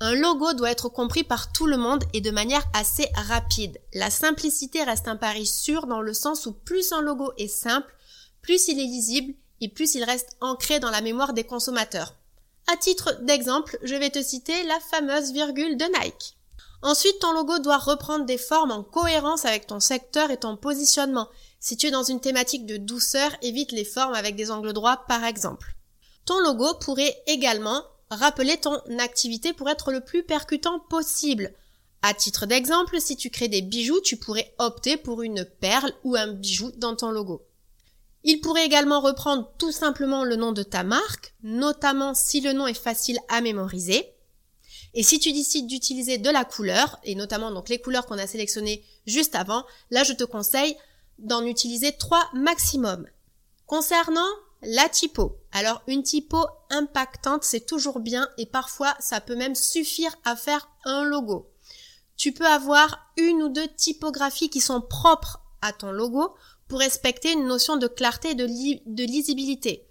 Un 0.00 0.14
logo 0.14 0.52
doit 0.52 0.70
être 0.70 0.90
compris 0.90 1.24
par 1.24 1.52
tout 1.52 1.66
le 1.66 1.78
monde 1.78 2.04
et 2.12 2.20
de 2.20 2.30
manière 2.30 2.64
assez 2.74 3.08
rapide. 3.14 3.80
La 3.94 4.10
simplicité 4.10 4.82
reste 4.82 5.08
un 5.08 5.16
pari 5.16 5.46
sûr 5.46 5.86
dans 5.86 6.02
le 6.02 6.12
sens 6.12 6.44
où 6.44 6.52
plus 6.52 6.92
un 6.92 7.00
logo 7.00 7.32
est 7.38 7.48
simple, 7.48 7.94
plus 8.42 8.68
il 8.68 8.78
est 8.78 8.84
lisible 8.84 9.32
et 9.62 9.70
plus 9.70 9.94
il 9.94 10.04
reste 10.04 10.36
ancré 10.42 10.80
dans 10.80 10.90
la 10.90 11.00
mémoire 11.00 11.32
des 11.32 11.44
consommateurs. 11.44 12.14
À 12.70 12.76
titre 12.76 13.18
d'exemple, 13.22 13.78
je 13.82 13.94
vais 13.94 14.10
te 14.10 14.22
citer 14.22 14.64
la 14.64 14.78
fameuse 14.80 15.32
virgule 15.32 15.78
de 15.78 15.86
Nike. 15.86 16.36
Ensuite, 16.82 17.18
ton 17.20 17.32
logo 17.32 17.58
doit 17.58 17.78
reprendre 17.78 18.26
des 18.26 18.36
formes 18.36 18.72
en 18.72 18.82
cohérence 18.82 19.46
avec 19.46 19.66
ton 19.66 19.80
secteur 19.80 20.30
et 20.30 20.36
ton 20.36 20.58
positionnement. 20.58 21.28
Si 21.58 21.78
tu 21.78 21.86
es 21.86 21.90
dans 21.90 22.02
une 22.02 22.20
thématique 22.20 22.66
de 22.66 22.76
douceur, 22.76 23.30
évite 23.40 23.72
les 23.72 23.84
formes 23.84 24.14
avec 24.14 24.36
des 24.36 24.50
angles 24.50 24.74
droits 24.74 25.04
par 25.08 25.24
exemple. 25.24 25.74
Ton 26.26 26.38
logo 26.40 26.74
pourrait 26.74 27.16
également 27.26 27.82
rappeler 28.10 28.56
ton 28.56 28.76
activité 28.98 29.52
pour 29.52 29.68
être 29.68 29.92
le 29.92 30.00
plus 30.00 30.22
percutant 30.22 30.78
possible. 30.78 31.52
À 32.02 32.14
titre 32.14 32.46
d'exemple, 32.46 33.00
si 33.00 33.16
tu 33.16 33.30
crées 33.30 33.48
des 33.48 33.62
bijoux, 33.62 34.00
tu 34.00 34.16
pourrais 34.16 34.54
opter 34.58 34.96
pour 34.96 35.22
une 35.22 35.44
perle 35.44 35.92
ou 36.04 36.14
un 36.14 36.28
bijou 36.28 36.70
dans 36.76 36.94
ton 36.94 37.10
logo. 37.10 37.46
Il 38.22 38.40
pourrait 38.40 38.66
également 38.66 39.00
reprendre 39.00 39.52
tout 39.58 39.72
simplement 39.72 40.24
le 40.24 40.36
nom 40.36 40.52
de 40.52 40.62
ta 40.62 40.82
marque, 40.82 41.34
notamment 41.42 42.14
si 42.14 42.40
le 42.40 42.52
nom 42.52 42.66
est 42.66 42.74
facile 42.74 43.18
à 43.28 43.40
mémoriser. 43.40 44.04
Et 44.94 45.02
si 45.02 45.18
tu 45.18 45.32
décides 45.32 45.66
d'utiliser 45.66 46.18
de 46.18 46.30
la 46.30 46.44
couleur, 46.44 46.98
et 47.04 47.14
notamment 47.14 47.50
donc 47.50 47.68
les 47.68 47.80
couleurs 47.80 48.06
qu'on 48.06 48.18
a 48.18 48.26
sélectionnées 48.26 48.84
juste 49.06 49.34
avant, 49.34 49.64
là 49.90 50.04
je 50.04 50.12
te 50.12 50.24
conseille 50.24 50.76
d'en 51.18 51.44
utiliser 51.44 51.92
trois 51.92 52.28
maximum. 52.34 53.06
Concernant 53.66 54.28
la 54.66 54.88
typo. 54.88 55.38
Alors 55.52 55.82
une 55.86 56.02
typo 56.02 56.44
impactante, 56.70 57.44
c'est 57.44 57.64
toujours 57.64 58.00
bien 58.00 58.28
et 58.36 58.46
parfois 58.46 58.94
ça 58.98 59.20
peut 59.20 59.36
même 59.36 59.54
suffire 59.54 60.14
à 60.24 60.36
faire 60.36 60.68
un 60.84 61.04
logo. 61.04 61.50
Tu 62.16 62.32
peux 62.32 62.46
avoir 62.46 63.12
une 63.16 63.42
ou 63.42 63.48
deux 63.48 63.68
typographies 63.68 64.50
qui 64.50 64.60
sont 64.60 64.80
propres 64.80 65.40
à 65.62 65.72
ton 65.72 65.92
logo 65.92 66.34
pour 66.68 66.80
respecter 66.80 67.32
une 67.32 67.46
notion 67.46 67.76
de 67.76 67.86
clarté 67.86 68.30
et 68.30 68.34
de, 68.34 69.04
lisibilité. 69.04 69.86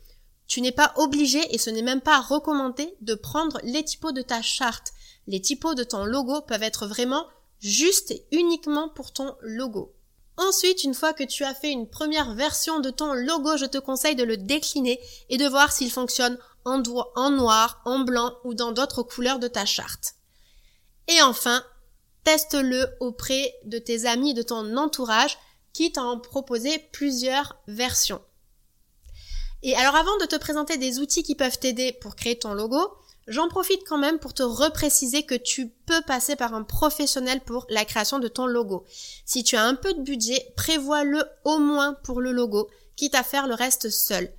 Tu 0.48 0.62
n'es 0.62 0.72
pas 0.72 0.94
obligé 0.98 1.40
et 1.56 1.58
ce 1.58 1.70
n'est 1.70 1.82
même 1.82 2.02
pas 2.02 2.20
recommandé 2.20 2.96
de 3.02 3.16
prendre 3.16 3.60
les 3.64 3.84
typos 3.84 4.12
de 4.12 4.22
ta 4.22 4.42
charte. 4.42 4.92
Les 5.28 5.42
typos 5.42 5.74
de 5.74 5.84
ton 5.84 6.04
logo 6.04 6.42
peuvent 6.42 6.64
être 6.64 6.86
vraiment 6.86 7.26
juste 7.60 8.12
et 8.12 8.26
uniquement 8.32 8.90
pour 8.90 9.14
ton 9.14 9.36
logo. 9.42 9.95
Ensuite, 10.38 10.84
une 10.84 10.94
fois 10.94 11.14
que 11.14 11.24
tu 11.24 11.44
as 11.44 11.54
fait 11.54 11.72
une 11.72 11.90
première 11.90 12.34
version 12.34 12.80
de 12.80 12.90
ton 12.90 13.14
logo, 13.14 13.56
je 13.58 13.66
te 13.66 13.78
conseille 13.78 14.16
de 14.16 14.24
le 14.24 14.38
décliner 14.38 15.00
et 15.30 15.38
de 15.38 15.48
voir 15.48 15.72
s'il 15.72 15.92
fonctionne 15.92 16.38
en, 16.66 16.80
noir, 16.80 17.82
en 17.86 18.00
blanc 18.00 18.36
ou 18.44 18.54
dans 18.54 18.72
d'autres 18.72 19.04
couleurs 19.04 19.40
de 19.40 19.48
ta 19.48 19.66
charte. 19.66 20.16
Et 21.08 21.22
enfin, 21.22 21.64
teste-le 22.24 22.88
auprès 23.00 23.56
de 23.66 23.78
tes 23.78 24.06
amis, 24.06 24.34
de 24.34 24.42
ton 24.42 24.76
entourage, 24.76 25.38
qui 25.74 25.92
t'en 25.92 26.20
proposer 26.20 26.80
plusieurs 26.92 27.58
versions. 27.68 28.22
Et 29.62 29.76
alors 29.76 29.96
avant 29.96 30.18
de 30.18 30.26
te 30.26 30.36
présenter 30.36 30.78
des 30.78 31.00
outils 31.00 31.24
qui 31.24 31.36
peuvent 31.36 31.60
t'aider 31.60 31.94
pour 31.94 32.16
créer 32.16 32.38
ton 32.38 32.54
logo, 32.54 32.80
j'en 33.28 33.48
profite 33.48 33.84
quand 33.88 33.98
même 33.98 34.20
pour 34.20 34.34
te 34.34 34.44
repréciser 34.44 35.24
que 35.24 35.36
tu 35.36 35.70
peux 35.70 36.02
passer 36.02 36.36
par 36.36 36.54
un 36.54 36.64
professionnel 36.64 37.42
pour 37.42 37.66
la 37.70 37.86
création 37.86 38.20
de 38.20 38.28
ton 38.28 38.46
logo. 38.46 38.86
Si 39.26 39.44
tu 39.44 39.56
as 39.56 39.64
un 39.64 39.76
peu 39.76 39.94
de 39.94 40.02
budget, 40.02 40.54
prévois-le 40.56 41.24
au 41.44 41.60
moins 41.60 41.94
pour 42.04 42.22
le 42.22 42.32
logo, 42.32 42.70
quitte 42.96 43.16
à 43.16 43.24
faire 43.24 43.48
le 43.48 43.56
reste 43.56 43.90
seul. 43.90 44.32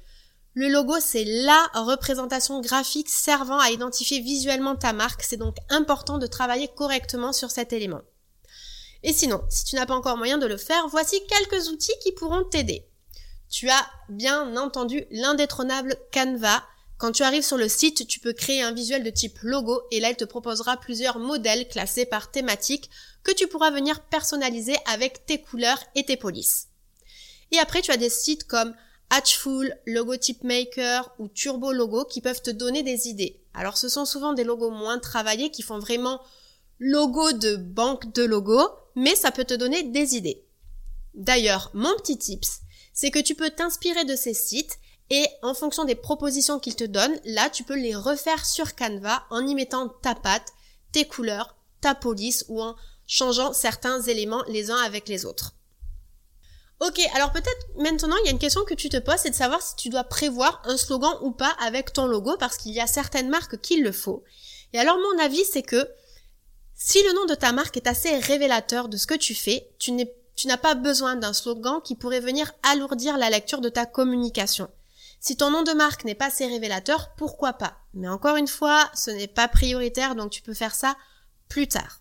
Le 0.55 0.69
logo, 0.69 0.95
c'est 1.01 1.25
la 1.25 1.69
représentation 1.75 2.63
graphique 2.63 3.11
servant 3.11 3.59
à 3.59 3.71
identifier 3.71 4.21
visuellement 4.21 4.75
ta 4.75 4.95
marque. 4.95 5.23
C'est 5.23 5.37
donc 5.37 5.57
important 5.69 6.17
de 6.17 6.27
travailler 6.27 6.69
correctement 6.69 7.35
sur 7.35 7.51
cet 7.51 7.75
élément. 7.75 8.01
Et 9.03 9.13
sinon, 9.13 9.45
si 9.51 9.65
tu 9.65 9.77
n'as 9.77 9.85
pas 9.85 9.95
encore 9.95 10.17
moyen 10.17 10.39
de 10.39 10.47
le 10.47 10.57
faire, 10.57 10.89
voici 10.89 11.21
quelques 11.27 11.69
outils 11.69 11.93
qui 12.03 12.13
pourront 12.13 12.43
t'aider. 12.43 12.89
Tu 13.51 13.69
as 13.69 13.87
bien 14.09 14.57
entendu 14.57 15.05
l'indétrônable 15.11 15.95
Canva. 16.13 16.63
Quand 16.99 17.13
tu 17.13 17.23
arrives 17.23 17.45
sur 17.45 17.59
le 17.59 17.69
site, 17.69 18.07
tu 18.07 18.21
peux 18.21 18.33
créer 18.33 18.63
un 18.63 18.73
visuel 18.73 19.05
de 19.05 19.11
type 19.11 19.39
logo 19.43 19.83
et 19.91 20.01
là, 20.01 20.11
il 20.11 20.17
te 20.17 20.25
proposera 20.25 20.79
plusieurs 20.79 21.19
modèles 21.19 21.69
classés 21.69 22.07
par 22.07 22.31
thématique 22.31 22.89
que 23.23 23.33
tu 23.33 23.47
pourras 23.49 23.71
venir 23.71 24.01
personnaliser 24.01 24.77
avec 24.87 25.27
tes 25.27 25.41
couleurs 25.41 25.83
et 25.95 26.05
tes 26.05 26.17
polices. 26.17 26.69
Et 27.53 27.59
après, 27.59 27.83
tu 27.83 27.91
as 27.91 27.99
des 27.99 28.09
sites 28.09 28.45
comme 28.45 28.75
Hatchful, 29.11 29.77
Logotype 29.87 30.43
Maker 30.43 31.13
ou 31.19 31.29
Turbo 31.29 31.73
Logo 31.73 32.05
qui 32.05 32.21
peuvent 32.21 32.43
te 32.43 32.51
donner 32.51 32.83
des 32.83 33.09
idées. 33.09 33.41
Alors, 33.53 33.77
ce 33.77 33.89
sont 33.89 34.05
souvent 34.05 34.33
des 34.33 34.45
logos 34.45 34.71
moins 34.71 34.99
travaillés 34.99 35.51
qui 35.51 35.63
font 35.63 35.79
vraiment 35.79 36.21
logo 36.79 37.33
de 37.33 37.57
banque 37.57 38.13
de 38.15 38.25
logos, 38.25 38.69
mais 38.95 39.15
ça 39.15 39.31
peut 39.31 39.45
te 39.45 39.55
donner 39.55 39.83
des 39.83 40.17
idées. 40.17 40.45
D'ailleurs, 41.15 41.71
mon 41.73 41.95
petit 41.97 42.19
tips, 42.19 42.61
c'est 42.93 43.11
que 43.11 43.19
tu 43.19 43.35
peux 43.35 43.51
t'inspirer 43.51 44.05
de 44.05 44.17
ces 44.17 44.35
sites 44.35 44.79
et 45.11 45.27
en 45.43 45.55
fonction 45.55 45.85
des 45.85 45.95
propositions 45.95 46.59
qu'ils 46.59 46.77
te 46.77 46.85
donnent, 46.85 47.19
là, 47.25 47.49
tu 47.49 47.63
peux 47.63 47.77
les 47.77 47.95
refaire 47.95 48.45
sur 48.45 48.75
Canva 48.75 49.25
en 49.31 49.47
y 49.47 49.55
mettant 49.55 49.89
ta 49.89 50.15
patte, 50.15 50.53
tes 50.93 51.07
couleurs, 51.07 51.57
ta 51.81 51.95
police 51.95 52.45
ou 52.49 52.61
en 52.61 52.75
changeant 53.07 53.53
certains 53.53 54.03
éléments 54.03 54.43
les 54.49 54.71
uns 54.71 54.79
avec 54.79 55.09
les 55.09 55.25
autres. 55.25 55.53
Ok, 56.81 57.01
alors 57.15 57.33
peut-être 57.33 57.67
maintenant 57.77 58.17
il 58.23 58.27
y 58.27 58.29
a 58.29 58.33
une 58.33 58.39
question 58.39 58.65
que 58.65 58.75
tu 58.75 58.91
te 58.91 58.99
poses, 58.99 59.21
c'est 59.21 59.31
de 59.31 59.35
savoir 59.35 59.63
si 59.63 59.77
tu 59.77 59.89
dois 59.89 60.05
prévoir 60.05 60.61
un 60.65 60.77
slogan 60.77 61.15
ou 61.23 61.31
pas 61.31 61.57
avec 61.65 61.93
ton 61.93 62.07
logo 62.07 62.37
parce 62.39 62.59
qu'il 62.59 62.73
y 62.73 62.81
a 62.81 62.87
certaines 62.87 63.31
marques 63.31 63.59
qui 63.63 63.81
le 63.81 63.93
font. 63.93 64.23
Et 64.75 64.79
alors 64.79 64.99
mon 64.99 65.25
avis 65.25 65.45
c'est 65.45 65.63
que 65.63 65.89
si 66.75 67.03
le 67.03 67.15
nom 67.15 67.25
de 67.25 67.35
ta 67.35 67.53
marque 67.53 67.79
est 67.79 67.87
assez 67.87 68.19
révélateur 68.19 68.91
de 68.91 68.99
ce 68.99 69.07
que 69.07 69.15
tu 69.15 69.35
fais, 69.35 69.71
tu 69.79 69.93
tu 70.35 70.49
n'as 70.49 70.59
pas 70.59 70.75
besoin 70.75 71.17
d'un 71.17 71.33
slogan 71.33 71.81
qui 71.83 71.95
pourrait 71.95 72.21
venir 72.21 72.53
alourdir 72.63 73.17
la 73.17 73.31
lecture 73.31 73.63
de 73.63 73.71
ta 73.71 73.87
communication. 73.87 74.69
Si 75.21 75.37
ton 75.37 75.51
nom 75.51 75.63
de 75.63 75.73
marque 75.73 76.05
n'est 76.05 76.15
pas 76.15 76.27
assez 76.27 76.47
révélateur, 76.47 77.15
pourquoi 77.17 77.55
pas? 77.55 77.79
Mais 77.95 78.09
encore 78.09 78.37
une 78.37 78.49
fois, 78.49 78.91
ce 78.95 79.11
n'est 79.11 79.27
pas 79.27 79.49
prioritaire, 79.49 80.15
donc 80.15 80.31
tu 80.31 80.43
peux 80.43 80.55
faire 80.55 80.75
ça 80.75 80.97
plus 81.49 81.69
tard. 81.69 82.01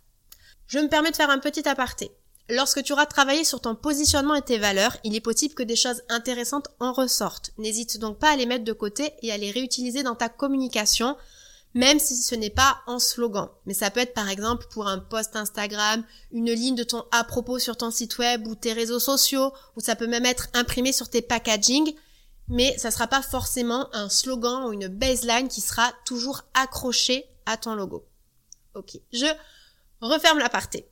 Je 0.67 0.79
me 0.79 0.89
permets 0.89 1.12
de 1.12 1.15
faire 1.15 1.29
un 1.29 1.39
petit 1.39 1.67
aparté. 1.67 2.12
Lorsque 2.50 2.84
tu 2.84 2.93
auras 2.93 3.07
travaillé 3.07 3.43
sur 3.43 3.62
ton 3.62 3.75
positionnement 3.75 4.36
et 4.36 4.41
tes 4.41 4.60
valeurs, 4.60 4.98
il 5.03 5.15
est 5.15 5.22
possible 5.22 5.55
que 5.55 5.63
des 5.63 5.75
choses 5.75 6.03
intéressantes 6.10 6.67
en 6.79 6.93
ressortent. 6.93 7.51
N'hésite 7.57 7.98
donc 7.98 8.19
pas 8.19 8.29
à 8.29 8.36
les 8.36 8.45
mettre 8.45 8.63
de 8.63 8.74
côté 8.74 9.13
et 9.24 9.31
à 9.31 9.38
les 9.38 9.50
réutiliser 9.50 10.03
dans 10.03 10.15
ta 10.15 10.29
communication 10.29 11.15
même 11.75 12.00
si 12.00 12.15
ce 12.15 12.34
n'est 12.34 12.50
pas 12.50 12.77
en 12.88 13.00
slogan. 13.00 13.50
Mais 13.65 13.74
ça 13.74 13.91
peut 13.91 14.00
être 14.00 14.13
par 14.13 14.29
exemple 14.29 14.65
pour 14.72 14.88
un 14.88 14.98
post 14.98 15.36
Instagram, 15.36 16.03
une 16.31 16.51
ligne 16.51 16.75
de 16.75 16.86
ton 16.86 17.03
à 17.12 17.24
propos 17.25 17.60
sur 17.60 17.75
ton 17.77 17.91
site 17.91 18.17
web 18.17 18.48
ou 18.48 18.55
tes 18.55 18.74
réseaux 18.74 19.00
sociaux, 19.00 19.51
ou 19.75 19.81
ça 19.81 19.95
peut 19.95 20.07
même 20.07 20.25
être 20.25 20.48
imprimé 20.53 20.93
sur 20.93 21.10
tes 21.10 21.22
packaging, 21.22 21.93
mais 22.48 22.78
ça 22.78 22.92
sera 22.92 23.08
pas 23.08 23.22
forcément 23.22 23.90
un 23.94 24.10
slogan 24.10 24.66
ou 24.66 24.74
une 24.74 24.88
baseline 24.88 25.48
qui 25.48 25.62
sera 25.62 25.92
toujours 26.06 26.44
accroché 26.54 27.25
à 27.46 27.58
ton 27.58 27.75
logo. 27.75 28.06
Ok, 28.74 28.98
je 29.14 29.25
referme 30.02 30.40
la 30.40 30.50
partie. 30.50 30.84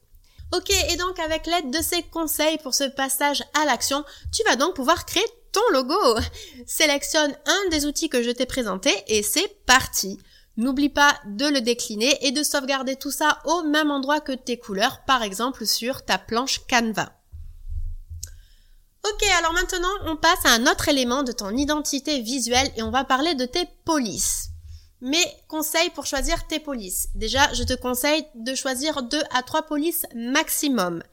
Ok, 0.56 0.70
et 0.92 0.98
donc 0.98 1.20
avec 1.20 1.48
l'aide 1.48 1.72
de 1.72 1.82
ces 1.82 2.04
conseils 2.04 2.58
pour 2.60 2.76
ce 2.76 2.84
passage 2.84 3.44
à 3.60 3.66
l'action, 3.66 4.06
tu 4.32 4.44
vas 4.44 4.56
donc 4.56 4.76
pouvoir 4.76 5.06
créer 5.06 5.26
ton 5.52 5.62
logo. 5.72 6.20
Sélectionne 6.68 7.36
un 7.46 7.70
des 7.70 7.86
outils 7.86 8.10
que 8.10 8.22
je 8.22 8.32
t'ai 8.32 8.46
présenté 8.46 8.92
et 9.08 9.24
c'est 9.24 9.48
parti. 9.66 10.20
N'oublie 10.56 10.90
pas 10.90 11.20
de 11.26 11.48
le 11.48 11.62
décliner 11.62 12.16
et 12.22 12.32
de 12.32 12.44
sauvegarder 12.44 12.96
tout 12.96 13.10
ça 13.10 13.40
au 13.46 13.64
même 13.64 13.90
endroit 13.90 14.20
que 14.20 14.32
tes 14.32 14.58
couleurs, 14.58 15.04
par 15.06 15.24
exemple 15.24 15.66
sur 15.66 16.06
ta 16.06 16.20
planche 16.20 16.62
Canva. 16.70 17.12
Ok, 19.06 19.24
alors 19.38 19.52
maintenant 19.52 19.94
on 20.06 20.16
passe 20.16 20.46
à 20.46 20.54
un 20.54 20.66
autre 20.66 20.88
élément 20.88 21.24
de 21.24 21.34
ton 21.34 21.56
identité 21.58 22.22
visuelle 22.22 22.72
et 22.78 22.84
on 22.84 22.92
va 22.92 23.04
parler 23.04 23.36
de 23.36 23.46
tes 23.46 23.68
polices. 23.84 24.50
Mais 25.02 25.26
conseil 25.50 25.90
pour 25.90 26.06
choisir 26.06 26.48
tes 26.48 26.62
polices. 26.62 27.10
Déjà, 27.14 27.52
je 27.54 27.64
te 27.64 27.74
conseille 27.74 28.26
de 28.36 28.56
choisir 28.56 29.04
2 29.04 29.22
à 29.32 29.44
3 29.44 29.64
polices 29.64 30.06
maximum. 30.16 31.04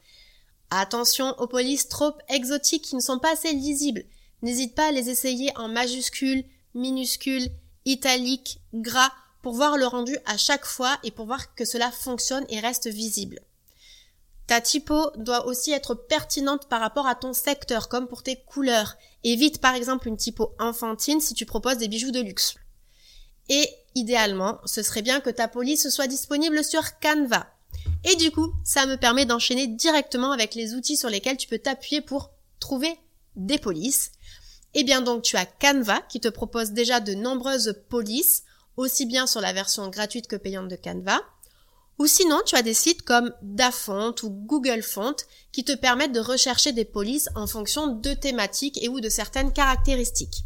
Attention 0.69 1.35
aux 1.39 1.47
polices 1.47 1.89
trop 1.89 2.13
exotiques 2.29 2.85
qui 2.85 2.95
ne 2.95 3.01
sont 3.01 3.19
pas 3.19 3.33
assez 3.33 3.51
lisibles. 3.51 4.05
N'hésite 4.41 4.73
pas 4.73 4.87
à 4.87 4.91
les 4.93 5.09
essayer 5.09 5.51
en 5.57 5.67
majuscules, 5.67 6.45
minuscules, 6.73 7.49
italiques, 7.83 8.61
gras 8.73 9.11
pour 9.41 9.53
voir 9.53 9.75
le 9.75 9.85
rendu 9.85 10.17
à 10.25 10.37
chaque 10.37 10.65
fois 10.65 10.97
et 11.03 11.11
pour 11.11 11.25
voir 11.25 11.53
que 11.55 11.65
cela 11.65 11.91
fonctionne 11.91 12.45
et 12.47 12.61
reste 12.61 12.87
visible. 12.87 13.41
Ta 14.51 14.59
typo 14.59 15.11
doit 15.15 15.45
aussi 15.45 15.71
être 15.71 15.95
pertinente 15.95 16.67
par 16.67 16.81
rapport 16.81 17.07
à 17.07 17.15
ton 17.15 17.31
secteur, 17.31 17.87
comme 17.87 18.09
pour 18.09 18.21
tes 18.21 18.35
couleurs. 18.35 18.97
Évite 19.23 19.61
par 19.61 19.75
exemple 19.75 20.09
une 20.09 20.17
typo 20.17 20.53
enfantine 20.59 21.21
si 21.21 21.33
tu 21.33 21.45
proposes 21.45 21.77
des 21.77 21.87
bijoux 21.87 22.11
de 22.11 22.19
luxe. 22.19 22.55
Et 23.47 23.65
idéalement, 23.95 24.59
ce 24.65 24.83
serait 24.83 25.03
bien 25.03 25.21
que 25.21 25.29
ta 25.29 25.47
police 25.47 25.87
soit 25.87 26.07
disponible 26.07 26.65
sur 26.65 26.99
Canva. 26.99 27.47
Et 28.03 28.17
du 28.17 28.29
coup, 28.29 28.51
ça 28.65 28.85
me 28.87 28.97
permet 28.97 29.25
d'enchaîner 29.25 29.67
directement 29.67 30.33
avec 30.33 30.53
les 30.53 30.73
outils 30.73 30.97
sur 30.97 31.09
lesquels 31.09 31.37
tu 31.37 31.47
peux 31.47 31.59
t'appuyer 31.59 32.01
pour 32.01 32.31
trouver 32.59 32.99
des 33.37 33.57
polices. 33.57 34.11
Eh 34.73 34.83
bien 34.83 34.99
donc 34.99 35.23
tu 35.23 35.37
as 35.37 35.45
Canva 35.45 36.01
qui 36.09 36.19
te 36.19 36.27
propose 36.27 36.71
déjà 36.71 36.99
de 36.99 37.13
nombreuses 37.13 37.79
polices 37.87 38.43
aussi 38.75 39.05
bien 39.05 39.27
sur 39.27 39.39
la 39.39 39.53
version 39.53 39.87
gratuite 39.87 40.27
que 40.27 40.35
payante 40.35 40.67
de 40.67 40.75
Canva. 40.75 41.21
Ou 41.99 42.07
sinon, 42.07 42.41
tu 42.45 42.55
as 42.55 42.63
des 42.63 42.73
sites 42.73 43.03
comme 43.03 43.33
Dafont 43.41 44.15
ou 44.23 44.29
Google 44.29 44.81
Font 44.81 45.15
qui 45.51 45.63
te 45.63 45.73
permettent 45.73 46.13
de 46.13 46.19
rechercher 46.19 46.71
des 46.71 46.85
polices 46.85 47.29
en 47.35 47.45
fonction 47.47 47.87
de 47.87 48.13
thématiques 48.13 48.81
et 48.81 48.89
ou 48.89 48.99
de 48.99 49.09
certaines 49.09 49.53
caractéristiques. 49.53 50.45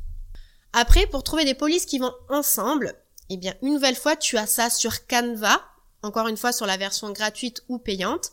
Après, 0.74 1.08
pour 1.08 1.24
trouver 1.24 1.46
des 1.46 1.54
polices 1.54 1.86
qui 1.86 2.00
vont 2.00 2.14
ensemble, 2.30 2.96
eh 3.30 3.38
bien, 3.38 3.56
une 3.62 3.74
nouvelle 3.74 3.96
fois, 3.96 4.18
tu 4.18 4.38
as 4.38 4.48
ça 4.48 4.70
sur 4.70 5.08
Canva, 5.08 5.62
encore 6.04 6.28
une 6.28 6.38
fois 6.38 6.52
sur 6.52 6.66
la 6.66 6.78
version 6.78 7.12
gratuite 7.12 7.64
ou 7.70 7.80
payante. 7.80 8.32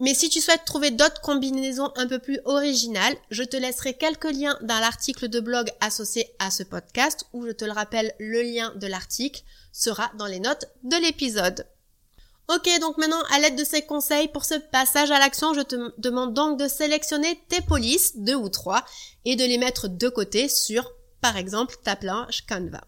Mais 0.00 0.14
si 0.14 0.28
tu 0.28 0.40
souhaites 0.40 0.64
trouver 0.64 0.90
d'autres 0.90 1.20
combinaisons 1.20 1.92
un 1.96 2.08
peu 2.08 2.18
plus 2.18 2.40
originales, 2.46 3.16
je 3.30 3.44
te 3.44 3.56
laisserai 3.56 3.94
quelques 3.94 4.32
liens 4.32 4.58
dans 4.62 4.80
l'article 4.80 5.28
de 5.28 5.38
blog 5.38 5.70
associé 5.80 6.34
à 6.38 6.50
ce 6.50 6.62
podcast, 6.62 7.26
où 7.32 7.46
je 7.46 7.52
te 7.52 7.64
le 7.64 7.72
rappelle, 7.72 8.12
le 8.18 8.42
lien 8.42 8.72
de 8.74 8.86
l'article 8.86 9.42
sera 9.72 10.10
dans 10.18 10.26
les 10.26 10.40
notes 10.40 10.66
de 10.82 10.96
l'épisode. 10.96 11.66
Ok, 12.48 12.68
donc 12.80 12.98
maintenant, 12.98 13.22
à 13.30 13.38
l'aide 13.38 13.56
de 13.56 13.64
ces 13.64 13.82
conseils 13.82 14.28
pour 14.28 14.44
ce 14.44 14.54
passage 14.54 15.10
à 15.10 15.18
l'action, 15.18 15.54
je 15.54 15.62
te 15.62 15.92
demande 15.98 16.34
donc 16.34 16.58
de 16.58 16.68
sélectionner 16.68 17.40
tes 17.48 17.62
polices, 17.62 18.16
deux 18.16 18.34
ou 18.34 18.50
trois, 18.50 18.84
et 19.24 19.34
de 19.34 19.44
les 19.44 19.56
mettre 19.56 19.88
de 19.88 20.08
côté 20.10 20.48
sur, 20.48 20.92
par 21.22 21.38
exemple, 21.38 21.76
ta 21.82 21.96
planche 21.96 22.44
Canva. 22.46 22.82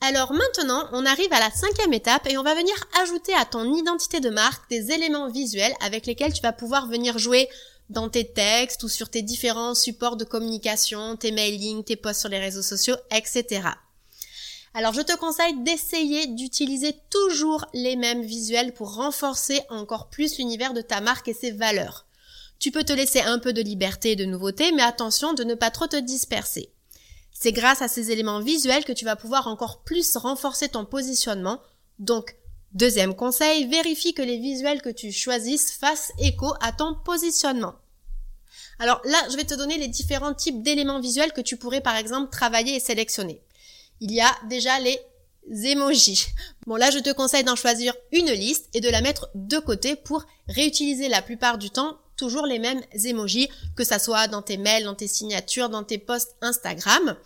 Alors 0.00 0.32
maintenant, 0.32 0.88
on 0.92 1.06
arrive 1.06 1.32
à 1.32 1.40
la 1.40 1.50
cinquième 1.50 1.92
étape 1.92 2.26
et 2.26 2.38
on 2.38 2.42
va 2.42 2.54
venir 2.54 2.74
ajouter 3.02 3.34
à 3.34 3.44
ton 3.44 3.72
identité 3.74 4.18
de 4.18 4.30
marque 4.30 4.68
des 4.70 4.90
éléments 4.92 5.28
visuels 5.28 5.74
avec 5.80 6.06
lesquels 6.06 6.32
tu 6.32 6.40
vas 6.42 6.52
pouvoir 6.52 6.88
venir 6.88 7.18
jouer 7.18 7.48
dans 7.90 8.08
tes 8.08 8.26
textes 8.26 8.82
ou 8.82 8.88
sur 8.88 9.10
tes 9.10 9.22
différents 9.22 9.74
supports 9.74 10.16
de 10.16 10.24
communication, 10.24 11.16
tes 11.16 11.32
mailings, 11.32 11.84
tes 11.84 11.96
posts 11.96 12.20
sur 12.20 12.28
les 12.30 12.38
réseaux 12.38 12.62
sociaux, 12.62 12.96
etc. 13.10 13.60
Alors 14.74 14.92
je 14.92 15.00
te 15.00 15.16
conseille 15.16 15.58
d'essayer 15.62 16.26
d'utiliser 16.28 16.94
toujours 17.10 17.66
les 17.74 17.96
mêmes 17.96 18.22
visuels 18.22 18.72
pour 18.72 18.94
renforcer 18.94 19.60
encore 19.68 20.08
plus 20.08 20.38
l'univers 20.38 20.74
de 20.74 20.80
ta 20.80 21.00
marque 21.00 21.28
et 21.28 21.34
ses 21.34 21.50
valeurs. 21.50 22.06
Tu 22.58 22.70
peux 22.70 22.84
te 22.84 22.92
laisser 22.92 23.20
un 23.20 23.38
peu 23.38 23.52
de 23.52 23.62
liberté 23.62 24.12
et 24.12 24.16
de 24.16 24.24
nouveauté, 24.24 24.70
mais 24.72 24.82
attention 24.82 25.32
de 25.32 25.44
ne 25.44 25.54
pas 25.54 25.70
trop 25.70 25.86
te 25.86 25.96
disperser. 25.96 26.70
C'est 27.32 27.52
grâce 27.52 27.82
à 27.82 27.88
ces 27.88 28.10
éléments 28.10 28.40
visuels 28.40 28.84
que 28.84 28.92
tu 28.92 29.04
vas 29.04 29.16
pouvoir 29.16 29.48
encore 29.48 29.82
plus 29.82 30.16
renforcer 30.16 30.68
ton 30.68 30.84
positionnement. 30.84 31.60
Donc, 31.98 32.36
Deuxième 32.72 33.16
conseil, 33.16 33.66
vérifie 33.66 34.14
que 34.14 34.22
les 34.22 34.38
visuels 34.38 34.80
que 34.80 34.90
tu 34.90 35.10
choisisses 35.10 35.72
fassent 35.72 36.12
écho 36.20 36.54
à 36.60 36.70
ton 36.70 36.94
positionnement. 36.94 37.74
Alors 38.78 39.00
là, 39.04 39.18
je 39.28 39.36
vais 39.36 39.44
te 39.44 39.54
donner 39.54 39.76
les 39.76 39.88
différents 39.88 40.34
types 40.34 40.62
d'éléments 40.62 41.00
visuels 41.00 41.32
que 41.32 41.40
tu 41.40 41.56
pourrais 41.56 41.80
par 41.80 41.96
exemple 41.96 42.30
travailler 42.30 42.76
et 42.76 42.80
sélectionner. 42.80 43.42
Il 44.00 44.12
y 44.12 44.20
a 44.20 44.34
déjà 44.48 44.78
les 44.80 45.00
emojis. 45.64 46.26
Bon 46.66 46.76
là, 46.76 46.90
je 46.90 46.98
te 46.98 47.12
conseille 47.12 47.44
d'en 47.44 47.56
choisir 47.56 47.94
une 48.12 48.30
liste 48.30 48.68
et 48.74 48.80
de 48.80 48.88
la 48.88 49.00
mettre 49.00 49.30
de 49.34 49.58
côté 49.58 49.96
pour 49.96 50.24
réutiliser 50.48 51.08
la 51.08 51.22
plupart 51.22 51.58
du 51.58 51.70
temps 51.70 51.98
toujours 52.16 52.46
les 52.46 52.58
mêmes 52.58 52.82
emojis, 53.04 53.48
que 53.76 53.84
ça 53.84 53.98
soit 53.98 54.28
dans 54.28 54.42
tes 54.42 54.58
mails, 54.58 54.84
dans 54.84 54.94
tes 54.94 55.08
signatures, 55.08 55.70
dans 55.70 55.84
tes 55.84 55.96
posts 55.96 56.36
Instagram. 56.42 57.16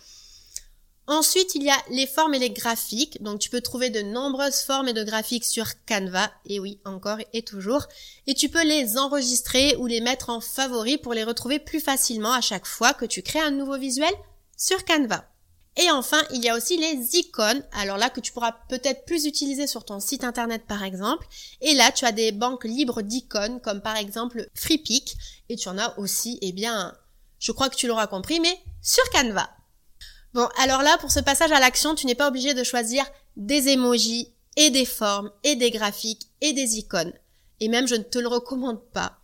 Ensuite, 1.07 1.55
il 1.57 1.65
y 1.65 1.71
a 1.71 1.77
les 1.91 2.07
formes 2.07 2.33
et 2.33 2.39
les 2.39 2.51
graphiques. 2.51 3.23
Donc, 3.23 3.41
tu 3.41 3.51
peux 3.51 3.61
trouver 3.61 3.91
de 3.91 4.01
nombreuses 4.01 4.61
formes 4.61 4.89
et 4.89 4.95
de 4.95 5.03
graphiques 5.03 5.45
sur 5.45 5.67
Canva. 5.87 6.31
Et 6.47 6.61
oui, 6.61 6.79
encore 6.85 7.19
et 7.33 7.43
toujours. 7.43 7.89
Et 8.27 8.35
tu 8.35 8.49
peux 8.49 8.65
les 8.65 8.97
enregistrer 8.97 9.77
ou 9.77 9.87
les 9.87 10.01
mettre 10.01 10.31
en 10.31 10.41
favori 10.41 10.97
pour 10.97 11.13
les 11.13 11.25
retrouver 11.25 11.59
plus 11.59 11.81
facilement 11.81 12.33
à 12.33 12.41
chaque 12.41 12.67
fois 12.67 12.95
que 12.95 13.05
tu 13.05 13.21
crées 13.21 13.41
un 13.41 13.51
nouveau 13.51 13.77
visuel 13.77 14.15
sur 14.57 14.85
Canva. 14.85 15.29
Et 15.77 15.91
enfin, 15.91 16.23
il 16.33 16.45
y 16.45 16.49
a 16.49 16.57
aussi 16.57 16.77
les 16.77 17.17
icônes. 17.17 17.65
Alors 17.73 17.97
là, 17.97 18.09
que 18.11 18.21
tu 18.21 18.33
pourras 18.33 18.53
peut-être 18.69 19.05
plus 19.05 19.27
utiliser 19.27 19.67
sur 19.67 19.85
ton 19.85 19.99
site 19.99 20.23
internet 20.23 20.65
par 20.69 20.85
exemple. 20.85 21.27
Et 21.61 21.75
là, 21.75 21.91
tu 21.91 22.05
as 22.05 22.13
des 22.13 22.31
banques 22.31 22.65
libres 22.65 23.03
d'icônes 23.03 23.61
comme 23.61 23.81
par 23.81 23.97
exemple 23.97 24.49
FreePic. 24.55 25.17
Et 25.49 25.57
tu 25.57 25.69
en 25.69 25.79
as 25.79 25.99
aussi, 25.99 26.39
eh 26.43 26.53
bien, 26.53 26.95
je 27.41 27.53
crois 27.53 27.69
que 27.69 27.77
tu 27.77 27.89
l'auras 27.89 28.07
compris, 28.07 28.39
mais 28.41 28.57
sur 28.83 29.09
Canva. 29.11 29.51
Bon, 30.33 30.49
alors 30.59 30.83
là, 30.83 30.97
pour 30.99 31.11
ce 31.13 31.21
passage 31.21 31.53
à 31.53 31.61
l'action, 31.61 31.95
tu 31.95 32.07
n'es 32.07 32.15
pas 32.15 32.29
obligé 32.29 32.55
de 32.55 32.65
choisir 32.65 33.05
des 33.37 33.69
emojis 33.69 34.33
et 34.57 34.71
des 34.71 34.85
formes 34.85 35.31
et 35.43 35.57
des 35.57 35.71
graphiques 35.71 36.29
et 36.41 36.53
des 36.53 36.79
icônes. 36.79 37.13
Et 37.61 37.69
même, 37.69 37.89
je 37.89 37.95
ne 37.97 38.03
te 38.03 38.19
le 38.19 38.29
recommande 38.29 38.83
pas. 38.93 39.19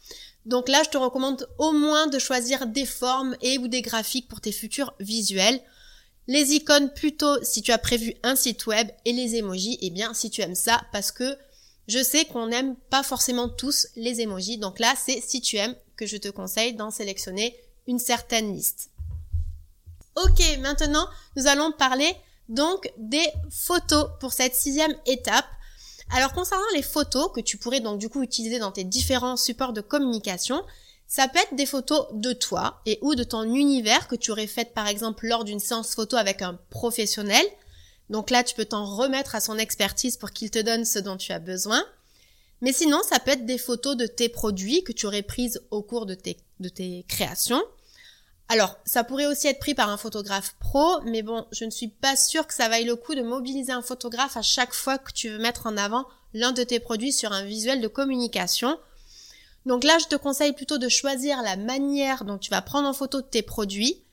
Donc 0.47 0.69
là, 0.69 0.83
je 0.85 0.91
te 0.91 0.99
recommande 0.99 1.49
au 1.59 1.73
moins 1.73 2.07
de 2.07 2.19
choisir 2.19 2.67
des 2.67 2.87
formes 2.87 3.37
et 3.43 3.59
ou 3.59 3.69
des 3.69 3.83
graphiques 3.83 4.29
pour 4.29 4.41
tes 4.41 4.53
futurs 4.53 4.95
visuels. 4.99 5.61
Les 6.31 6.53
icônes 6.53 6.93
plutôt 6.93 7.43
si 7.43 7.61
tu 7.61 7.73
as 7.73 7.79
prévu 7.79 8.15
un 8.23 8.37
site 8.37 8.65
web 8.69 8.89
et 9.05 9.13
les 9.13 9.35
emojis, 9.35 9.79
eh 9.83 9.91
bien, 9.91 10.15
si 10.15 10.31
tu 10.31 10.43
aimes 10.43 10.55
ça 10.55 10.81
parce 10.93 11.11
que 11.11 11.37
je 11.89 12.01
sais 12.01 12.25
qu'on 12.25 12.47
n'aime 12.47 12.77
pas 12.89 13.03
forcément 13.03 13.49
tous 13.49 13.89
les 13.97 14.21
emojis. 14.21 14.57
Donc 14.57 14.79
là, 14.79 14.95
c'est 14.97 15.21
si 15.21 15.41
tu 15.41 15.57
aimes 15.57 15.75
que 15.97 16.07
je 16.07 16.17
te 16.17 16.29
conseille 16.29 16.75
d'en 16.75 16.93
sélectionner 16.93 17.57
une 17.89 17.99
certaine 17.99 18.55
liste. 18.55 18.91
Ok, 20.15 20.41
maintenant 20.61 21.09
nous 21.35 21.49
allons 21.49 21.73
parler 21.73 22.15
donc 22.49 22.89
des 22.97 23.27
photos 23.51 24.11
pour 24.21 24.33
cette 24.33 24.55
sixième 24.55 24.95
étape. 25.07 25.49
Alors 26.13 26.33
concernant 26.33 26.63
les 26.77 26.83
photos 26.83 27.33
que 27.35 27.41
tu 27.41 27.57
pourrais 27.57 27.81
donc 27.81 27.99
du 27.99 28.09
coup 28.09 28.23
utiliser 28.23 28.61
dans 28.61 28.71
tes 28.71 28.85
différents 28.85 29.37
supports 29.37 29.73
de 29.73 29.81
communication, 29.81 30.63
ça 31.11 31.27
peut 31.27 31.41
être 31.41 31.57
des 31.57 31.67
photos 31.67 32.07
de 32.13 32.33
toi 32.33 32.81
et 32.87 33.01
ou 33.03 33.17
de 33.17 33.25
ton 33.25 33.43
univers 33.43 34.07
que 34.07 34.15
tu 34.15 34.31
aurais 34.31 34.47
fait 34.47 34.73
par 34.73 34.87
exemple 34.87 35.27
lors 35.27 35.43
d'une 35.43 35.59
séance 35.59 35.93
photo 35.93 36.17
avec 36.17 36.41
un 36.41 36.57
professionnel. 36.71 37.45
Donc 38.11 38.31
là, 38.31 38.45
tu 38.45 38.55
peux 38.55 38.65
t'en 38.65 38.87
remettre 38.87 39.35
à 39.35 39.41
son 39.41 39.59
expertise 39.59 40.17
pour 40.17 40.31
qu'il 40.31 40.53
te 40.53 40.61
donne 40.61 40.85
ce 40.85 41.01
dont 41.01 41.17
tu 41.17 41.33
as 41.33 41.41
besoin. 41.41 41.85
Mais 42.61 42.73
sinon, 42.73 43.01
ça 43.03 43.19
peut 43.19 43.33
être 43.33 43.45
des 43.45 43.59
photos 43.59 43.97
de 43.97 44.07
tes 44.07 44.29
produits 44.29 44.85
que 44.85 44.93
tu 44.93 45.07
aurais 45.07 45.23
prises 45.23 45.61
au 45.73 45.83
cours 45.83 46.07
de 46.07 46.15
tes, 46.15 46.37
de 46.61 46.69
tes 46.69 47.05
créations. 47.09 47.63
Alors, 48.49 48.77
ça 48.85 49.03
pourrait 49.03 49.27
aussi 49.27 49.49
être 49.49 49.59
pris 49.59 49.75
par 49.75 49.89
un 49.89 49.97
photographe 49.97 50.55
pro, 50.61 51.01
mais 51.07 51.23
bon, 51.23 51.45
je 51.51 51.65
ne 51.65 51.71
suis 51.71 51.89
pas 51.89 52.15
sûre 52.15 52.47
que 52.47 52.55
ça 52.55 52.69
vaille 52.69 52.85
le 52.85 52.95
coup 52.95 53.17
de 53.17 53.23
mobiliser 53.23 53.73
un 53.73 53.83
photographe 53.83 54.37
à 54.37 54.43
chaque 54.43 54.75
fois 54.75 54.97
que 54.99 55.13
tu 55.13 55.29
veux 55.29 55.39
mettre 55.39 55.67
en 55.67 55.77
avant 55.77 56.07
l'un 56.35 56.53
de 56.53 56.63
tes 56.63 56.79
produits 56.79 57.13
sur 57.13 57.33
un 57.33 57.45
visuel 57.45 57.81
de 57.81 57.89
communication. 57.89 58.79
Donc 59.67 59.85
là, 59.85 59.99
je 59.99 60.07
te 60.07 60.17
conseille 60.17 60.53
plutôt 60.53 60.79
de 60.79 60.89
choisir 60.89 61.43
la 61.43 61.57
manière 61.57 62.25
dont 62.25 62.39
tu 62.39 62.51
vas 62.51 62.63
prendre 62.63 62.89
en 62.89 62.93
photo 62.93 63.21
tes 63.21 63.43
produits. 63.43 64.05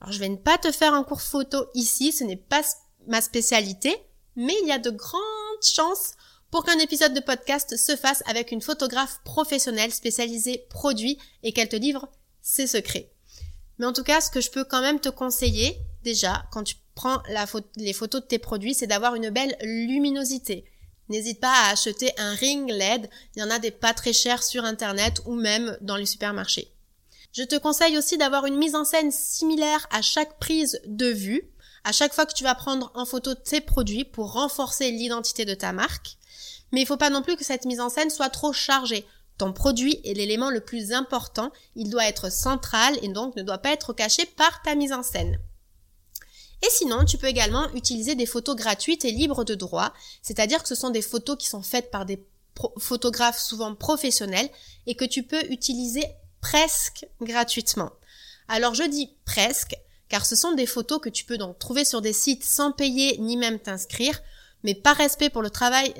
Alors, 0.00 0.12
je 0.12 0.18
vais 0.18 0.28
ne 0.28 0.36
pas 0.36 0.58
te 0.58 0.72
faire 0.72 0.94
un 0.94 1.04
cours 1.04 1.22
photo 1.22 1.66
ici, 1.74 2.12
ce 2.12 2.24
n'est 2.24 2.36
pas 2.36 2.62
ma 3.06 3.20
spécialité, 3.20 3.94
mais 4.36 4.54
il 4.62 4.68
y 4.68 4.72
a 4.72 4.78
de 4.78 4.90
grandes 4.90 5.62
chances 5.62 6.12
pour 6.50 6.64
qu'un 6.64 6.78
épisode 6.78 7.14
de 7.14 7.20
podcast 7.20 7.76
se 7.76 7.96
fasse 7.96 8.22
avec 8.26 8.52
une 8.52 8.60
photographe 8.60 9.20
professionnelle 9.24 9.92
spécialisée 9.92 10.66
produits 10.68 11.18
et 11.42 11.52
qu'elle 11.52 11.68
te 11.68 11.76
livre 11.76 12.08
ses 12.42 12.66
secrets. 12.66 13.10
Mais 13.78 13.86
en 13.86 13.92
tout 13.92 14.04
cas, 14.04 14.20
ce 14.20 14.30
que 14.30 14.40
je 14.40 14.50
peux 14.50 14.64
quand 14.64 14.82
même 14.82 15.00
te 15.00 15.08
conseiller, 15.08 15.78
déjà, 16.04 16.44
quand 16.52 16.62
tu 16.62 16.76
prends 16.94 17.22
les 17.76 17.92
photos 17.92 18.20
de 18.20 18.26
tes 18.26 18.38
produits, 18.38 18.74
c'est 18.74 18.86
d'avoir 18.86 19.14
une 19.14 19.30
belle 19.30 19.56
luminosité. 19.62 20.64
N'hésite 21.12 21.40
pas 21.40 21.52
à 21.52 21.72
acheter 21.72 22.10
un 22.16 22.32
ring 22.32 22.70
LED, 22.70 23.10
il 23.36 23.40
y 23.40 23.42
en 23.42 23.50
a 23.50 23.58
des 23.58 23.70
pas 23.70 23.92
très 23.92 24.14
chers 24.14 24.42
sur 24.42 24.64
internet 24.64 25.20
ou 25.26 25.34
même 25.34 25.76
dans 25.82 25.96
les 25.96 26.06
supermarchés. 26.06 26.72
Je 27.34 27.42
te 27.42 27.58
conseille 27.58 27.98
aussi 27.98 28.16
d'avoir 28.16 28.46
une 28.46 28.56
mise 28.56 28.74
en 28.74 28.86
scène 28.86 29.12
similaire 29.12 29.86
à 29.90 30.00
chaque 30.00 30.38
prise 30.38 30.80
de 30.86 31.08
vue, 31.08 31.50
à 31.84 31.92
chaque 31.92 32.14
fois 32.14 32.24
que 32.24 32.32
tu 32.32 32.44
vas 32.44 32.54
prendre 32.54 32.90
en 32.94 33.04
photo 33.04 33.34
tes 33.34 33.60
produits 33.60 34.04
pour 34.04 34.32
renforcer 34.32 34.90
l'identité 34.90 35.44
de 35.44 35.52
ta 35.52 35.74
marque. 35.74 36.16
Mais 36.72 36.80
il 36.80 36.86
faut 36.86 36.96
pas 36.96 37.10
non 37.10 37.20
plus 37.20 37.36
que 37.36 37.44
cette 37.44 37.66
mise 37.66 37.80
en 37.80 37.90
scène 37.90 38.08
soit 38.08 38.30
trop 38.30 38.54
chargée. 38.54 39.06
Ton 39.36 39.52
produit 39.52 40.00
est 40.04 40.14
l'élément 40.14 40.48
le 40.48 40.60
plus 40.60 40.92
important, 40.94 41.52
il 41.76 41.90
doit 41.90 42.08
être 42.08 42.32
central 42.32 42.98
et 43.02 43.08
donc 43.08 43.36
ne 43.36 43.42
doit 43.42 43.58
pas 43.58 43.72
être 43.72 43.92
caché 43.92 44.24
par 44.24 44.62
ta 44.62 44.74
mise 44.74 44.94
en 44.94 45.02
scène. 45.02 45.38
Et 46.62 46.70
sinon, 46.70 47.04
tu 47.04 47.18
peux 47.18 47.26
également 47.26 47.68
utiliser 47.74 48.14
des 48.14 48.26
photos 48.26 48.56
gratuites 48.56 49.04
et 49.04 49.10
libres 49.10 49.44
de 49.44 49.54
droit, 49.54 49.92
c'est-à-dire 50.22 50.62
que 50.62 50.68
ce 50.68 50.76
sont 50.76 50.90
des 50.90 51.02
photos 51.02 51.36
qui 51.36 51.48
sont 51.48 51.62
faites 51.62 51.90
par 51.90 52.06
des 52.06 52.24
photographes 52.78 53.40
souvent 53.40 53.74
professionnels 53.74 54.48
et 54.86 54.94
que 54.94 55.04
tu 55.04 55.24
peux 55.24 55.44
utiliser 55.50 56.04
presque 56.40 57.06
gratuitement. 57.20 57.90
Alors 58.48 58.74
je 58.74 58.84
dis 58.84 59.10
presque, 59.24 59.74
car 60.08 60.26
ce 60.26 60.36
sont 60.36 60.52
des 60.52 60.66
photos 60.66 61.00
que 61.00 61.08
tu 61.08 61.24
peux 61.24 61.38
donc 61.38 61.58
trouver 61.58 61.84
sur 61.84 62.02
des 62.02 62.12
sites 62.12 62.44
sans 62.44 62.70
payer 62.70 63.18
ni 63.18 63.36
même 63.36 63.58
t'inscrire, 63.58 64.20
mais 64.62 64.74
par 64.74 64.96
respect 64.96 65.30
pour 65.30 65.42
le 65.42 65.50
travail 65.50 65.92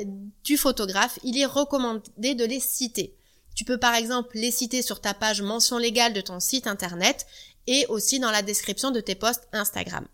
du 0.44 0.57
photographe, 0.57 1.18
il 1.25 1.38
est 1.38 1.46
recommandé 1.46 2.35
de 2.35 2.44
les 2.44 2.61
citer. 2.61 3.16
Tu 3.55 3.64
peux 3.64 3.79
par 3.79 3.94
exemple 3.94 4.37
les 4.37 4.51
citer 4.51 4.83
sur 4.83 5.01
ta 5.01 5.14
page 5.14 5.42
mention 5.42 5.79
légale 5.79 6.12
de 6.12 6.20
ton 6.20 6.40
site 6.40 6.66
internet 6.66 7.27
et 7.66 7.87
aussi 7.87 8.20
dans 8.20 8.31
la 8.31 8.42
description 8.42 8.90
de 8.90 9.01
tes 9.01 9.14
posts 9.14 9.48
Instagram. 9.53 10.07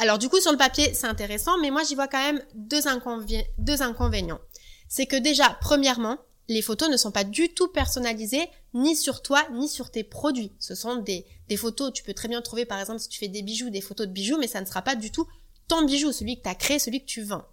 Alors 0.00 0.16
du 0.16 0.30
coup 0.30 0.40
sur 0.40 0.50
le 0.50 0.56
papier 0.56 0.94
c'est 0.94 1.06
intéressant 1.06 1.58
mais 1.58 1.70
moi 1.70 1.82
j'y 1.84 1.94
vois 1.94 2.08
quand 2.08 2.16
même 2.16 2.42
deux, 2.54 2.86
inconvénients. 2.86 4.40
C'est 4.88 5.04
que 5.04 5.16
déjà 5.16 5.58
premièrement 5.60 6.16
les 6.48 6.62
photos 6.62 6.88
ne 6.88 6.96
sont 6.96 7.10
pas 7.10 7.22
du 7.22 7.50
tout 7.50 7.68
personnalisées 7.68 8.48
ni 8.72 8.96
sur 8.96 9.20
toi 9.20 9.46
ni 9.52 9.68
sur 9.68 9.90
tes 9.90 10.02
produits. 10.02 10.52
Ce 10.58 10.74
sont 10.74 10.96
des, 10.96 11.26
des 11.48 11.58
photos, 11.58 11.92
tu 11.92 12.02
peux 12.02 12.14
très 12.14 12.28
bien 12.28 12.40
trouver 12.40 12.64
par 12.64 12.80
exemple 12.80 12.98
si 12.98 13.10
tu 13.10 13.18
fais 13.18 13.28
des 13.28 13.42
bijoux, 13.42 13.68
des 13.68 13.82
photos 13.82 14.06
de 14.06 14.12
bijoux 14.12 14.38
mais 14.38 14.46
ça 14.46 14.62
ne 14.62 14.64
sera 14.64 14.80
pas 14.80 14.94
du 14.94 15.12
tout 15.12 15.28
ton 15.68 15.84
bijou, 15.84 16.12
celui 16.12 16.38
que 16.38 16.44
tu 16.44 16.48
as 16.48 16.54
créé, 16.54 16.78
celui 16.78 17.02
que 17.02 17.06
tu 17.06 17.22
vends. 17.22 17.44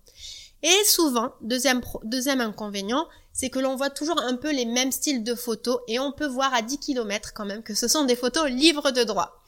Et 0.63 0.83
souvent, 0.85 1.33
deuxième, 1.41 1.81
deuxième 2.03 2.39
inconvénient, 2.39 3.07
c'est 3.33 3.49
que 3.49 3.59
l'on 3.59 3.75
voit 3.75 3.89
toujours 3.89 4.21
un 4.21 4.37
peu 4.37 4.51
les 4.53 4.65
mêmes 4.65 4.93
styles 4.93 5.23
de 5.23 5.35
photos 5.35 5.79
et 5.89 5.99
on 5.99 6.13
peut 6.13 6.25
voir 6.25 6.53
à 6.53 6.61
10 6.61 6.79
km 6.79 7.33
quand 7.35 7.45
même 7.45 7.61
que 7.61 7.75
ce 7.75 7.89
sont 7.89 8.05
des 8.05 8.15
photos 8.15 8.49
libres 8.49 8.91
de 8.91 9.03
droit. 9.03 9.43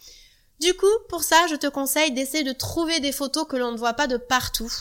Du 0.59 0.73
coup, 0.73 0.87
pour 1.07 1.23
ça, 1.23 1.47
je 1.49 1.55
te 1.55 1.67
conseille 1.67 2.11
d'essayer 2.11 2.43
de 2.43 2.51
trouver 2.51 2.99
des 2.99 3.13
photos 3.13 3.47
que 3.47 3.55
l'on 3.55 3.71
ne 3.71 3.77
voit 3.77 3.93
pas 3.93 4.07
de 4.07 4.17
partout. 4.17 4.71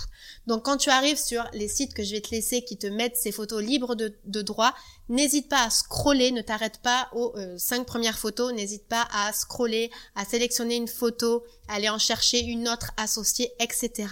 Donc 0.49 0.64
quand 0.64 0.77
tu 0.77 0.91
arrives 0.91 1.21
sur 1.21 1.45
les 1.53 1.69
sites 1.69 1.95
que 1.95 2.03
je 2.03 2.12
vais 2.12 2.21
te 2.21 2.31
laisser 2.31 2.64
qui 2.64 2.77
te 2.79 2.87
mettent 2.87 3.17
ces 3.17 3.31
photos 3.31 3.62
libres 3.62 3.95
de, 3.95 4.43
droit, 4.43 4.75
n'hésite 5.09 5.49
pas 5.49 5.62
à 5.62 5.71
scroller, 5.71 6.33
ne 6.33 6.43
t'arrête 6.43 6.79
pas 6.79 7.09
aux 7.12 7.33
euh, 7.37 7.57
cinq 7.59 7.87
premières 7.87 8.19
photos, 8.19 8.53
n'hésite 8.53 8.88
pas 8.88 9.07
à 9.12 9.33
scroller, 9.33 9.91
à 10.17 10.25
sélectionner 10.25 10.77
une 10.77 10.88
photo, 10.88 11.45
aller 11.69 11.88
en 11.88 11.99
chercher 11.99 12.41
une 12.41 12.69
autre 12.69 12.91
associée, 12.97 13.53
etc. 13.61 14.07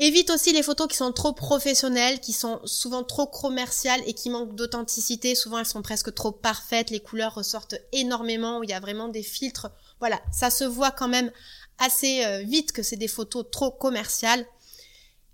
Évite 0.00 0.30
aussi 0.30 0.52
les 0.52 0.62
photos 0.62 0.86
qui 0.86 0.96
sont 0.96 1.10
trop 1.10 1.32
professionnelles, 1.32 2.20
qui 2.20 2.32
sont 2.32 2.60
souvent 2.64 3.02
trop 3.02 3.26
commerciales 3.26 4.00
et 4.06 4.14
qui 4.14 4.30
manquent 4.30 4.54
d'authenticité. 4.54 5.34
Souvent, 5.34 5.58
elles 5.58 5.66
sont 5.66 5.82
presque 5.82 6.14
trop 6.14 6.30
parfaites. 6.30 6.90
Les 6.90 7.00
couleurs 7.00 7.34
ressortent 7.34 7.74
énormément, 7.90 8.58
où 8.58 8.62
il 8.62 8.70
y 8.70 8.74
a 8.74 8.80
vraiment 8.80 9.08
des 9.08 9.24
filtres. 9.24 9.72
Voilà, 10.00 10.20
ça 10.32 10.50
se 10.50 10.64
voit 10.64 10.90
quand 10.90 11.08
même 11.08 11.30
assez 11.78 12.24
euh, 12.24 12.42
vite 12.42 12.72
que 12.72 12.82
c'est 12.82 12.96
des 12.96 13.08
photos 13.08 13.44
trop 13.50 13.70
commerciales. 13.70 14.46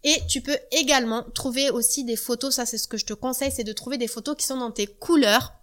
Et 0.02 0.20
tu 0.28 0.42
peux 0.42 0.58
également 0.70 1.22
trouver 1.34 1.70
aussi 1.70 2.04
des 2.04 2.16
photos, 2.16 2.54
ça 2.54 2.66
c'est 2.66 2.78
ce 2.78 2.88
que 2.88 2.98
je 2.98 3.06
te 3.06 3.14
conseille, 3.14 3.50
c'est 3.50 3.64
de 3.64 3.72
trouver 3.72 3.96
des 3.96 4.08
photos 4.08 4.36
qui 4.36 4.44
sont 4.46 4.58
dans 4.58 4.70
tes 4.70 4.86
couleurs. 4.86 5.54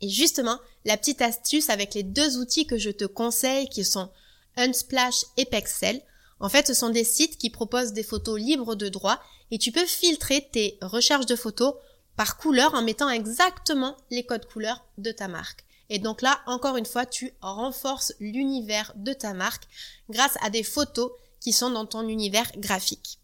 Et 0.00 0.08
justement, 0.08 0.58
la 0.84 0.96
petite 0.96 1.22
astuce 1.22 1.68
avec 1.70 1.94
les 1.94 2.04
deux 2.04 2.38
outils 2.38 2.66
que 2.66 2.78
je 2.78 2.90
te 2.90 3.04
conseille, 3.04 3.68
qui 3.68 3.84
sont 3.84 4.10
Unsplash 4.56 5.24
et 5.36 5.44
Pexel, 5.44 6.02
en 6.38 6.48
fait, 6.48 6.66
ce 6.66 6.74
sont 6.74 6.88
des 6.88 7.04
sites 7.04 7.36
qui 7.36 7.50
proposent 7.50 7.92
des 7.92 8.02
photos 8.02 8.40
libres 8.40 8.74
de 8.74 8.88
droit 8.88 9.20
et 9.50 9.58
tu 9.58 9.72
peux 9.72 9.84
filtrer 9.84 10.48
tes 10.52 10.78
recherches 10.80 11.26
de 11.26 11.36
photos 11.36 11.74
par 12.16 12.38
couleur 12.38 12.74
en 12.74 12.82
mettant 12.82 13.10
exactement 13.10 13.96
les 14.10 14.24
codes 14.24 14.46
couleurs 14.46 14.84
de 14.98 15.12
ta 15.12 15.28
marque. 15.28 15.64
Et 15.90 15.98
donc 15.98 16.22
là, 16.22 16.40
encore 16.46 16.76
une 16.76 16.86
fois, 16.86 17.04
tu 17.04 17.34
renforces 17.40 18.14
l'univers 18.20 18.92
de 18.96 19.12
ta 19.12 19.34
marque 19.34 19.64
grâce 20.08 20.38
à 20.40 20.48
des 20.48 20.62
photos 20.62 21.10
qui 21.40 21.52
sont 21.52 21.70
dans 21.70 21.86
ton 21.86 22.08
univers 22.08 22.50
graphique. 22.56 23.18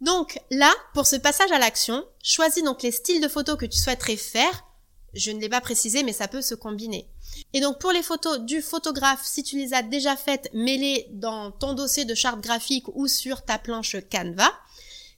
Donc 0.00 0.40
là, 0.50 0.72
pour 0.94 1.06
ce 1.06 1.16
passage 1.16 1.52
à 1.52 1.58
l'action, 1.58 2.04
choisis 2.22 2.64
donc 2.64 2.82
les 2.82 2.90
styles 2.90 3.20
de 3.20 3.28
photos 3.28 3.58
que 3.58 3.66
tu 3.66 3.78
souhaiterais 3.78 4.16
faire. 4.16 4.64
Je 5.12 5.30
ne 5.30 5.40
l'ai 5.40 5.48
pas 5.48 5.60
précisé, 5.60 6.02
mais 6.02 6.12
ça 6.12 6.28
peut 6.28 6.40
se 6.40 6.54
combiner. 6.54 7.06
Et 7.52 7.60
donc 7.60 7.78
pour 7.78 7.92
les 7.92 8.02
photos 8.02 8.40
du 8.40 8.62
photographe, 8.62 9.24
si 9.24 9.42
tu 9.42 9.58
les 9.58 9.74
as 9.74 9.82
déjà 9.82 10.16
faites, 10.16 10.48
mets-les 10.54 11.08
dans 11.10 11.50
ton 11.50 11.74
dossier 11.74 12.06
de 12.06 12.14
charte 12.14 12.40
graphique 12.40 12.86
ou 12.94 13.08
sur 13.08 13.44
ta 13.44 13.58
planche 13.58 13.96
Canva. 14.10 14.50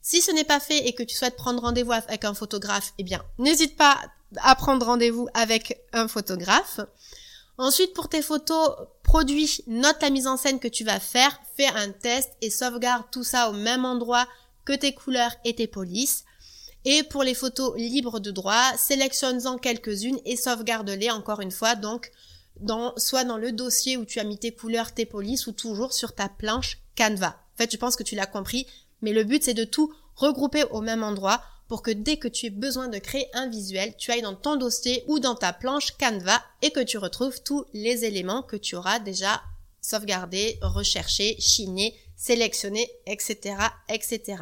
Si 0.02 0.20
ce 0.20 0.32
n'est 0.32 0.44
pas 0.44 0.60
fait 0.60 0.88
et 0.88 0.94
que 0.94 1.04
tu 1.04 1.16
souhaites 1.16 1.36
prendre 1.36 1.62
rendez-vous 1.62 1.92
avec 1.92 2.24
un 2.24 2.34
photographe, 2.34 2.92
eh 2.98 3.04
bien, 3.04 3.24
n'hésite 3.38 3.76
pas 3.76 3.98
à 4.36 4.56
prendre 4.56 4.84
rendez-vous 4.84 5.28
avec 5.32 5.80
un 5.92 6.08
photographe. 6.08 6.80
Ensuite, 7.56 7.94
pour 7.94 8.08
tes 8.08 8.22
photos 8.22 8.74
produits, 9.04 9.62
note 9.68 10.02
la 10.02 10.10
mise 10.10 10.26
en 10.26 10.36
scène 10.36 10.58
que 10.58 10.68
tu 10.68 10.84
vas 10.84 10.98
faire, 10.98 11.40
fais 11.56 11.68
un 11.68 11.90
test 11.92 12.30
et 12.40 12.50
sauvegarde 12.50 13.04
tout 13.12 13.22
ça 13.22 13.50
au 13.50 13.52
même 13.52 13.84
endroit 13.84 14.26
que 14.64 14.72
tes 14.72 14.92
couleurs 14.92 15.36
et 15.44 15.54
tes 15.54 15.68
polices. 15.68 16.24
Et 16.84 17.04
pour 17.04 17.22
les 17.22 17.34
photos 17.34 17.76
libres 17.76 18.18
de 18.18 18.32
droit, 18.32 18.76
sélectionne-en 18.76 19.58
quelques-unes 19.58 20.18
et 20.24 20.36
sauvegarde-les 20.36 21.10
encore 21.10 21.40
une 21.40 21.52
fois, 21.52 21.76
donc 21.76 22.10
dans, 22.58 22.92
soit 22.96 23.24
dans 23.24 23.38
le 23.38 23.52
dossier 23.52 23.96
où 23.96 24.04
tu 24.04 24.18
as 24.18 24.24
mis 24.24 24.38
tes 24.38 24.52
couleurs, 24.52 24.92
tes 24.92 25.06
polices 25.06 25.46
ou 25.46 25.52
toujours 25.52 25.92
sur 25.92 26.14
ta 26.14 26.28
planche 26.28 26.78
Canva. 26.96 27.36
En 27.54 27.58
fait, 27.58 27.70
je 27.70 27.76
pense 27.76 27.96
que 27.96 28.02
tu 28.02 28.16
l'as 28.16 28.26
compris, 28.26 28.66
mais 29.02 29.12
le 29.12 29.24
but 29.24 29.42
c'est 29.42 29.54
de 29.54 29.64
tout 29.64 29.92
regrouper 30.16 30.64
au 30.70 30.80
même 30.80 31.02
endroit 31.02 31.42
pour 31.68 31.82
que 31.82 31.90
dès 31.90 32.18
que 32.18 32.28
tu 32.28 32.46
aies 32.46 32.50
besoin 32.50 32.88
de 32.88 32.98
créer 32.98 33.28
un 33.32 33.48
visuel, 33.48 33.94
tu 33.96 34.10
ailles 34.10 34.22
dans 34.22 34.34
ton 34.34 34.56
dossier 34.56 35.04
ou 35.06 35.20
dans 35.20 35.34
ta 35.34 35.52
planche 35.52 35.92
Canva 35.98 36.42
et 36.60 36.70
que 36.70 36.80
tu 36.80 36.98
retrouves 36.98 37.42
tous 37.42 37.64
les 37.72 38.04
éléments 38.04 38.42
que 38.42 38.56
tu 38.56 38.76
auras 38.76 38.98
déjà 38.98 39.42
sauvegardés, 39.80 40.58
recherchés, 40.60 41.36
chinés, 41.38 41.96
sélectionnés, 42.16 42.90
etc., 43.06 43.56
etc. 43.88 44.36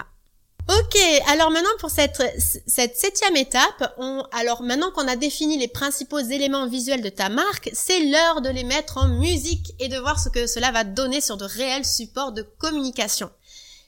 Ok, 0.69 1.01
alors 1.27 1.51
maintenant 1.51 1.71
pour 1.81 1.91
cette, 1.91 2.23
septième 2.67 3.37
étape, 3.37 3.95
alors 4.33 4.63
maintenant 4.63 4.91
qu'on 4.93 5.09
a 5.09 5.17
défini 5.17 5.57
les 5.59 5.69
principaux 5.69 6.19
éléments 6.19 6.69
visuels 6.69 7.03
de 7.03 7.09
ta 7.09 7.29
marque, 7.29 7.71
c'est 7.73 8.05
l'heure 8.07 8.41
de 8.41 8.51
les 8.51 8.63
mettre 8.65 8.99
en 8.99 9.09
musique 9.09 9.73
et 9.81 9.89
de 9.89 9.99
voir 9.99 10.21
ce 10.21 10.29
que 10.29 10.47
cela 10.47 10.71
va 10.71 10.85
donner 10.85 11.21
sur 11.21 11.37
de 11.37 11.45
réels 11.45 11.87
supports 11.87 12.33
de 12.33 12.43
communication. 12.43 13.31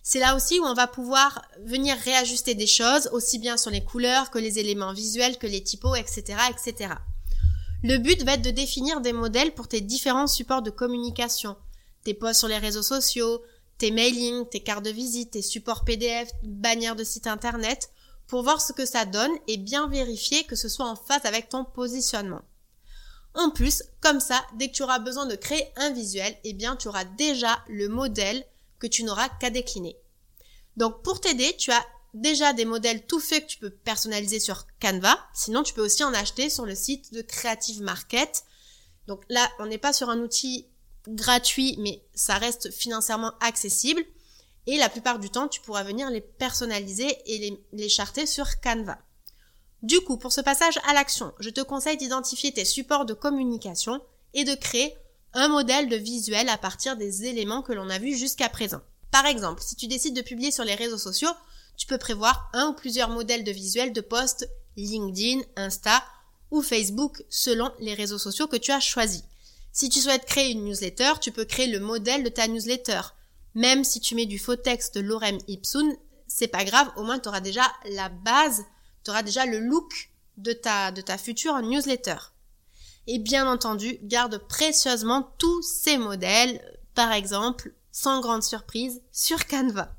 C'est 0.02 0.18
là 0.18 0.34
aussi 0.34 0.58
où 0.58 0.64
on 0.64 0.74
va 0.74 0.88
pouvoir 0.88 1.42
venir 1.60 1.96
réajuster 1.96 2.54
des 2.54 2.66
choses, 2.66 3.08
aussi 3.12 3.38
bien 3.38 3.56
sur 3.56 3.70
les 3.70 3.84
couleurs 3.84 4.30
que 4.30 4.38
les 4.38 4.58
éléments 4.58 4.92
visuels, 4.92 5.38
que 5.38 5.46
les 5.46 5.62
typos, 5.62 5.94
etc., 5.94 6.38
etc. 6.50 6.94
Le 7.84 7.98
but 7.98 8.22
va 8.24 8.34
être 8.34 8.42
de 8.42 8.50
définir 8.50 9.00
des 9.00 9.12
modèles 9.12 9.54
pour 9.54 9.68
tes 9.68 9.80
différents 9.80 10.26
supports 10.26 10.62
de 10.62 10.70
communication. 10.70 11.56
Tes 12.04 12.14
posts 12.14 12.40
sur 12.40 12.48
les 12.48 12.58
réseaux 12.58 12.82
sociaux, 12.82 13.42
tes 13.78 13.92
mailings, 13.92 14.48
tes 14.48 14.60
cartes 14.60 14.84
de 14.84 14.90
visite, 14.90 15.32
tes 15.32 15.42
supports 15.42 15.84
PDF, 15.84 16.30
bannières 16.42 16.96
de 16.96 17.04
site 17.04 17.28
internet, 17.28 17.90
pour 18.26 18.42
voir 18.42 18.60
ce 18.60 18.72
que 18.72 18.86
ça 18.86 19.04
donne 19.04 19.32
et 19.46 19.56
bien 19.56 19.88
vérifier 19.88 20.44
que 20.44 20.56
ce 20.56 20.68
soit 20.68 20.86
en 20.86 20.96
phase 20.96 21.24
avec 21.24 21.48
ton 21.48 21.64
positionnement. 21.64 22.42
En 23.34 23.50
plus, 23.50 23.82
comme 24.00 24.20
ça, 24.20 24.42
dès 24.58 24.68
que 24.68 24.74
tu 24.74 24.82
auras 24.82 24.98
besoin 24.98 25.26
de 25.26 25.36
créer 25.36 25.66
un 25.76 25.90
visuel, 25.90 26.36
eh 26.44 26.52
bien, 26.52 26.76
tu 26.76 26.88
auras 26.88 27.04
déjà 27.04 27.58
le 27.68 27.88
modèle 27.88 28.44
que 28.82 28.88
tu 28.88 29.04
n'auras 29.04 29.28
qu'à 29.28 29.50
décliner. 29.50 29.96
Donc 30.76 31.02
pour 31.04 31.20
t'aider, 31.20 31.56
tu 31.56 31.70
as 31.70 31.86
déjà 32.14 32.52
des 32.52 32.64
modèles 32.64 33.06
tout 33.06 33.20
faits 33.20 33.44
que 33.44 33.52
tu 33.52 33.58
peux 33.58 33.70
personnaliser 33.70 34.40
sur 34.40 34.66
Canva. 34.80 35.16
Sinon, 35.32 35.62
tu 35.62 35.72
peux 35.72 35.84
aussi 35.84 36.02
en 36.02 36.12
acheter 36.12 36.50
sur 36.50 36.66
le 36.66 36.74
site 36.74 37.14
de 37.14 37.22
Creative 37.22 37.80
Market. 37.80 38.42
Donc 39.06 39.22
là, 39.28 39.48
on 39.60 39.66
n'est 39.66 39.78
pas 39.78 39.92
sur 39.92 40.10
un 40.10 40.18
outil 40.18 40.66
gratuit, 41.06 41.76
mais 41.78 42.02
ça 42.12 42.38
reste 42.38 42.72
financièrement 42.72 43.32
accessible. 43.40 44.02
Et 44.66 44.78
la 44.78 44.88
plupart 44.88 45.20
du 45.20 45.30
temps, 45.30 45.46
tu 45.46 45.60
pourras 45.60 45.84
venir 45.84 46.10
les 46.10 46.20
personnaliser 46.20 47.16
et 47.26 47.56
les, 47.72 47.88
charter 47.88 48.26
sur 48.26 48.60
Canva. 48.60 48.98
Du 49.82 50.00
coup, 50.00 50.16
pour 50.16 50.32
ce 50.32 50.40
passage 50.40 50.78
à 50.88 50.92
l'action, 50.92 51.32
je 51.38 51.50
te 51.50 51.60
conseille 51.60 51.96
d'identifier 51.96 52.52
tes 52.52 52.64
supports 52.64 53.04
de 53.04 53.14
communication 53.14 54.00
et 54.34 54.44
de 54.44 54.54
créer 54.54 54.96
un 55.34 55.48
modèle 55.48 55.88
de 55.88 55.96
visuel 55.96 56.48
à 56.48 56.58
partir 56.58 56.96
des 56.96 57.24
éléments 57.24 57.62
que 57.62 57.72
l'on 57.72 57.90
a 57.90 57.98
vus 57.98 58.16
jusqu'à 58.16 58.48
présent. 58.48 58.80
Par 59.10 59.26
exemple, 59.26 59.62
si 59.62 59.76
tu 59.76 59.86
décides 59.86 60.16
de 60.16 60.22
publier 60.22 60.50
sur 60.50 60.64
les 60.64 60.74
réseaux 60.74 60.98
sociaux, 60.98 61.32
tu 61.76 61.86
peux 61.86 61.98
prévoir 61.98 62.50
un 62.52 62.68
ou 62.68 62.72
plusieurs 62.74 63.08
modèles 63.08 63.44
de 63.44 63.52
visuels 63.52 63.92
de 63.92 64.00
posts 64.00 64.48
LinkedIn, 64.76 65.42
Insta 65.56 66.02
ou 66.50 66.62
Facebook 66.62 67.22
selon 67.28 67.70
les 67.80 67.94
réseaux 67.94 68.18
sociaux 68.18 68.46
que 68.46 68.56
tu 68.56 68.72
as 68.72 68.80
choisis. 68.80 69.24
Si 69.72 69.88
tu 69.88 70.00
souhaites 70.00 70.26
créer 70.26 70.52
une 70.52 70.64
newsletter, 70.64 71.14
tu 71.20 71.32
peux 71.32 71.46
créer 71.46 71.66
le 71.66 71.80
modèle 71.80 72.24
de 72.24 72.28
ta 72.28 72.46
newsletter. 72.46 73.00
Même 73.54 73.84
si 73.84 74.00
tu 74.00 74.14
mets 74.14 74.26
du 74.26 74.38
faux 74.38 74.56
texte 74.56 74.94
de 74.94 75.00
Lorem 75.00 75.38
Ipsum, 75.48 75.94
c'est 76.26 76.48
pas 76.48 76.64
grave, 76.64 76.90
au 76.96 77.04
moins 77.04 77.18
tu 77.18 77.28
auras 77.28 77.40
déjà 77.40 77.70
la 77.90 78.08
base, 78.08 78.64
tu 79.04 79.10
auras 79.10 79.22
déjà 79.22 79.46
le 79.46 79.58
look 79.58 80.10
de 80.36 80.52
ta, 80.52 80.92
de 80.92 81.00
ta 81.00 81.18
future 81.18 81.58
newsletter. 81.60 82.16
Et 83.06 83.18
bien 83.18 83.50
entendu, 83.50 83.98
garde 84.02 84.38
précieusement 84.38 85.32
tous 85.38 85.62
ces 85.62 85.98
modèles, 85.98 86.60
par 86.94 87.12
exemple, 87.12 87.74
sans 87.90 88.20
grande 88.20 88.42
surprise, 88.42 89.02
sur 89.10 89.46
Canva. 89.46 89.92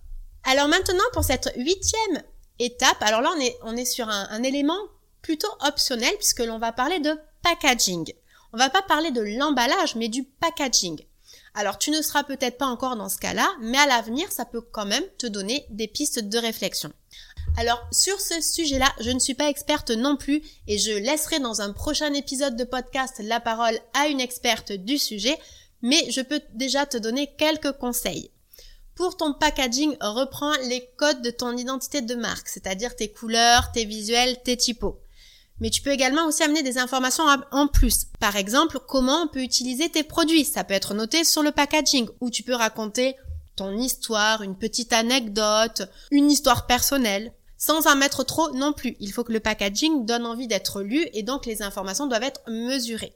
Alors 0.45 0.67
maintenant, 0.67 1.03
pour 1.13 1.23
cette 1.23 1.51
huitième 1.57 2.23
étape, 2.59 3.01
alors 3.01 3.21
là, 3.21 3.31
on 3.35 3.39
est, 3.39 3.57
on 3.63 3.75
est 3.75 3.85
sur 3.85 4.09
un, 4.09 4.43
élément 4.43 4.79
plutôt 5.21 5.51
optionnel 5.65 6.13
puisque 6.17 6.39
l'on 6.39 6.59
va 6.59 6.71
parler 6.71 6.99
de 6.99 7.17
packaging. 7.41 8.13
On 8.51 8.57
va 8.57 8.69
pas 8.69 8.81
parler 8.81 9.11
de 9.11 9.21
l'emballage, 9.21 9.95
mais 9.95 10.09
du 10.09 10.23
packaging. 10.23 11.01
Alors 11.55 11.77
tu 11.77 11.91
ne 11.91 12.01
seras 12.01 12.23
peut-être 12.23 12.57
pas 12.57 12.65
encore 12.65 12.95
dans 12.95 13.09
ce 13.09 13.19
cas-là, 13.19 13.47
mais 13.61 13.77
à 13.77 13.85
l'avenir, 13.85 14.31
ça 14.31 14.45
peut 14.45 14.61
quand 14.61 14.85
même 14.85 15.03
te 15.17 15.27
donner 15.27 15.65
des 15.69 15.87
pistes 15.87 16.19
de 16.19 16.37
réflexion. 16.37 16.91
Alors 17.57 17.79
sur 17.91 18.19
ce 18.19 18.41
sujet-là, 18.41 18.91
je 18.99 19.11
ne 19.11 19.19
suis 19.19 19.35
pas 19.35 19.49
experte 19.49 19.91
non 19.91 20.17
plus 20.17 20.41
et 20.67 20.79
je 20.79 20.91
laisserai 20.91 21.39
dans 21.39 21.61
un 21.61 21.71
prochain 21.71 22.11
épisode 22.13 22.55
de 22.55 22.63
podcast 22.63 23.21
la 23.23 23.39
parole 23.39 23.77
à 23.93 24.07
une 24.07 24.19
experte 24.19 24.71
du 24.71 24.97
sujet, 24.97 25.37
mais 25.83 26.09
je 26.09 26.21
peux 26.21 26.41
déjà 26.53 26.87
te 26.87 26.97
donner 26.97 27.31
quelques 27.37 27.73
conseils. 27.73 28.31
Pour 28.95 29.17
ton 29.17 29.33
packaging, 29.33 29.95
reprends 30.01 30.55
les 30.67 30.89
codes 30.97 31.21
de 31.21 31.31
ton 31.31 31.55
identité 31.55 32.01
de 32.01 32.15
marque, 32.15 32.47
c'est-à-dire 32.47 32.95
tes 32.95 33.11
couleurs, 33.11 33.71
tes 33.71 33.85
visuels, 33.85 34.41
tes 34.43 34.57
typos. 34.57 35.02
Mais 35.63 35.69
tu 35.69 35.81
peux 35.81 35.91
également 35.91 36.25
aussi 36.25 36.43
amener 36.43 36.61
des 36.61 36.77
informations 36.77 37.23
en 37.51 37.67
plus. 37.69 38.07
Par 38.19 38.35
exemple, 38.35 38.79
comment 38.85 39.21
on 39.21 39.27
peut 39.29 39.41
utiliser 39.41 39.87
tes 39.87 40.03
produits. 40.03 40.43
Ça 40.43 40.65
peut 40.65 40.73
être 40.73 40.93
noté 40.93 41.23
sur 41.23 41.41
le 41.41 41.53
packaging 41.53 42.09
ou 42.19 42.29
tu 42.29 42.43
peux 42.43 42.53
raconter 42.53 43.15
ton 43.55 43.77
histoire, 43.77 44.41
une 44.41 44.57
petite 44.57 44.91
anecdote, 44.91 45.83
une 46.11 46.29
histoire 46.29 46.67
personnelle, 46.67 47.31
sans 47.57 47.87
en 47.87 47.95
mettre 47.95 48.25
trop 48.25 48.51
non 48.51 48.73
plus. 48.73 48.97
Il 48.99 49.13
faut 49.13 49.23
que 49.23 49.31
le 49.31 49.39
packaging 49.39 50.05
donne 50.05 50.25
envie 50.25 50.47
d'être 50.47 50.81
lu 50.81 51.07
et 51.13 51.23
donc 51.23 51.45
les 51.45 51.61
informations 51.61 52.07
doivent 52.07 52.23
être 52.23 52.41
mesurées. 52.49 53.13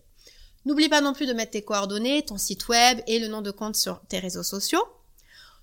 N'oublie 0.66 0.88
pas 0.88 1.02
non 1.02 1.12
plus 1.12 1.26
de 1.26 1.34
mettre 1.34 1.52
tes 1.52 1.64
coordonnées, 1.64 2.24
ton 2.24 2.38
site 2.38 2.70
web 2.70 3.02
et 3.08 3.20
le 3.20 3.28
nom 3.28 3.42
de 3.42 3.52
compte 3.52 3.76
sur 3.76 4.00
tes 4.08 4.20
réseaux 4.20 4.44
sociaux. 4.44 4.88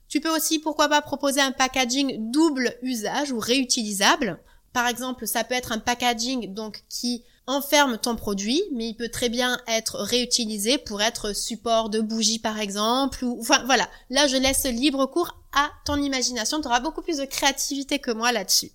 Tu 0.09 0.21
peux 0.21 0.37
aussi, 0.37 0.59
pourquoi 0.59 0.91
pas, 0.91 1.01
proposer 1.01 1.41
un 1.41 1.53
packaging 1.53 2.31
double 2.31 2.77
usage 2.83 3.33
ou 3.33 3.39
réutilisable. 3.39 4.39
Par 4.75 4.89
exemple, 4.89 5.29
ça 5.29 5.45
peut 5.45 5.55
être 5.55 5.71
un 5.71 5.79
packaging 5.79 6.53
donc 6.53 6.83
qui 6.91 7.23
enferme 7.47 7.97
ton 7.97 8.17
produit, 8.17 8.61
mais 8.73 8.89
il 8.89 8.95
peut 8.95 9.09
très 9.09 9.29
bien 9.29 9.57
être 9.69 10.01
réutilisé 10.01 10.79
pour 10.79 11.01
être 11.01 11.33
support 11.33 11.91
de 11.91 12.01
bougie 12.01 12.41
par 12.41 12.59
exemple, 12.59 13.25
ou 13.25 13.39
enfin 13.41 13.63
voilà. 13.67 13.89
Là, 14.11 14.27
je 14.27 14.37
laisse 14.37 14.65
libre 14.65 15.07
cours 15.07 15.39
à 15.53 15.71
ton 15.85 16.03
imagination. 16.03 16.61
Tu 16.61 16.67
auras 16.67 16.81
beaucoup 16.81 17.03
plus 17.03 17.19
de 17.19 17.25
créativité 17.25 18.01
que 18.01 18.11
moi 18.11 18.33
là-dessus. 18.33 18.73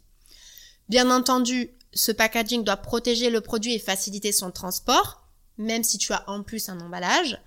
Bien 0.88 1.12
entendu, 1.12 1.70
ce 1.94 2.14
packaging 2.14 2.64
doit 2.64 2.78
protéger 2.78 3.30
le 3.30 3.42
produit 3.42 3.74
et 3.74 3.80
faciliter 3.80 4.32
son 4.32 4.52
transport, 4.52 5.28
même 5.58 5.84
si 5.84 5.98
tu 5.98 6.14
as 6.14 6.24
en 6.30 6.44
plus 6.44 6.70
un 6.70 6.80
emballage. 6.80 7.42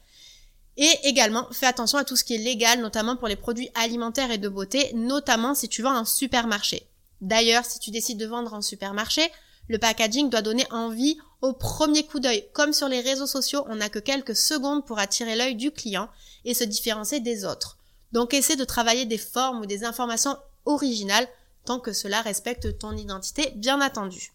Et 0.76 0.92
également, 1.04 1.48
fais 1.52 1.66
attention 1.66 1.96
à 1.96 2.04
tout 2.04 2.16
ce 2.16 2.24
qui 2.24 2.34
est 2.34 2.38
légal, 2.38 2.82
notamment 2.82 3.16
pour 3.16 3.28
les 3.28 3.36
produits 3.36 3.70
alimentaires 3.74 4.30
et 4.30 4.38
de 4.38 4.48
beauté, 4.50 4.90
notamment 4.92 5.54
si 5.54 5.70
tu 5.70 5.80
vends 5.80 5.96
en 5.96 6.04
supermarché. 6.04 6.86
D'ailleurs, 7.22 7.64
si 7.64 7.78
tu 7.78 7.90
décides 7.90 8.18
de 8.18 8.26
vendre 8.26 8.52
en 8.52 8.60
supermarché, 8.60 9.22
le 9.68 9.78
packaging 9.78 10.28
doit 10.28 10.42
donner 10.42 10.66
envie 10.70 11.16
au 11.40 11.52
premier 11.54 12.04
coup 12.04 12.20
d'œil. 12.20 12.44
Comme 12.52 12.72
sur 12.72 12.88
les 12.88 13.00
réseaux 13.00 13.26
sociaux, 13.26 13.64
on 13.68 13.76
n'a 13.76 13.88
que 13.88 14.00
quelques 14.00 14.36
secondes 14.36 14.84
pour 14.84 14.98
attirer 14.98 15.36
l'œil 15.36 15.54
du 15.54 15.70
client 15.70 16.08
et 16.44 16.52
se 16.52 16.64
différencier 16.64 17.20
des 17.20 17.44
autres. 17.44 17.78
Donc 18.10 18.34
essaie 18.34 18.56
de 18.56 18.64
travailler 18.64 19.06
des 19.06 19.18
formes 19.18 19.60
ou 19.60 19.66
des 19.66 19.84
informations 19.84 20.36
originales 20.66 21.28
tant 21.64 21.78
que 21.78 21.92
cela 21.92 22.20
respecte 22.22 22.78
ton 22.78 22.96
identité, 22.96 23.52
bien 23.54 23.80
entendu. 23.80 24.32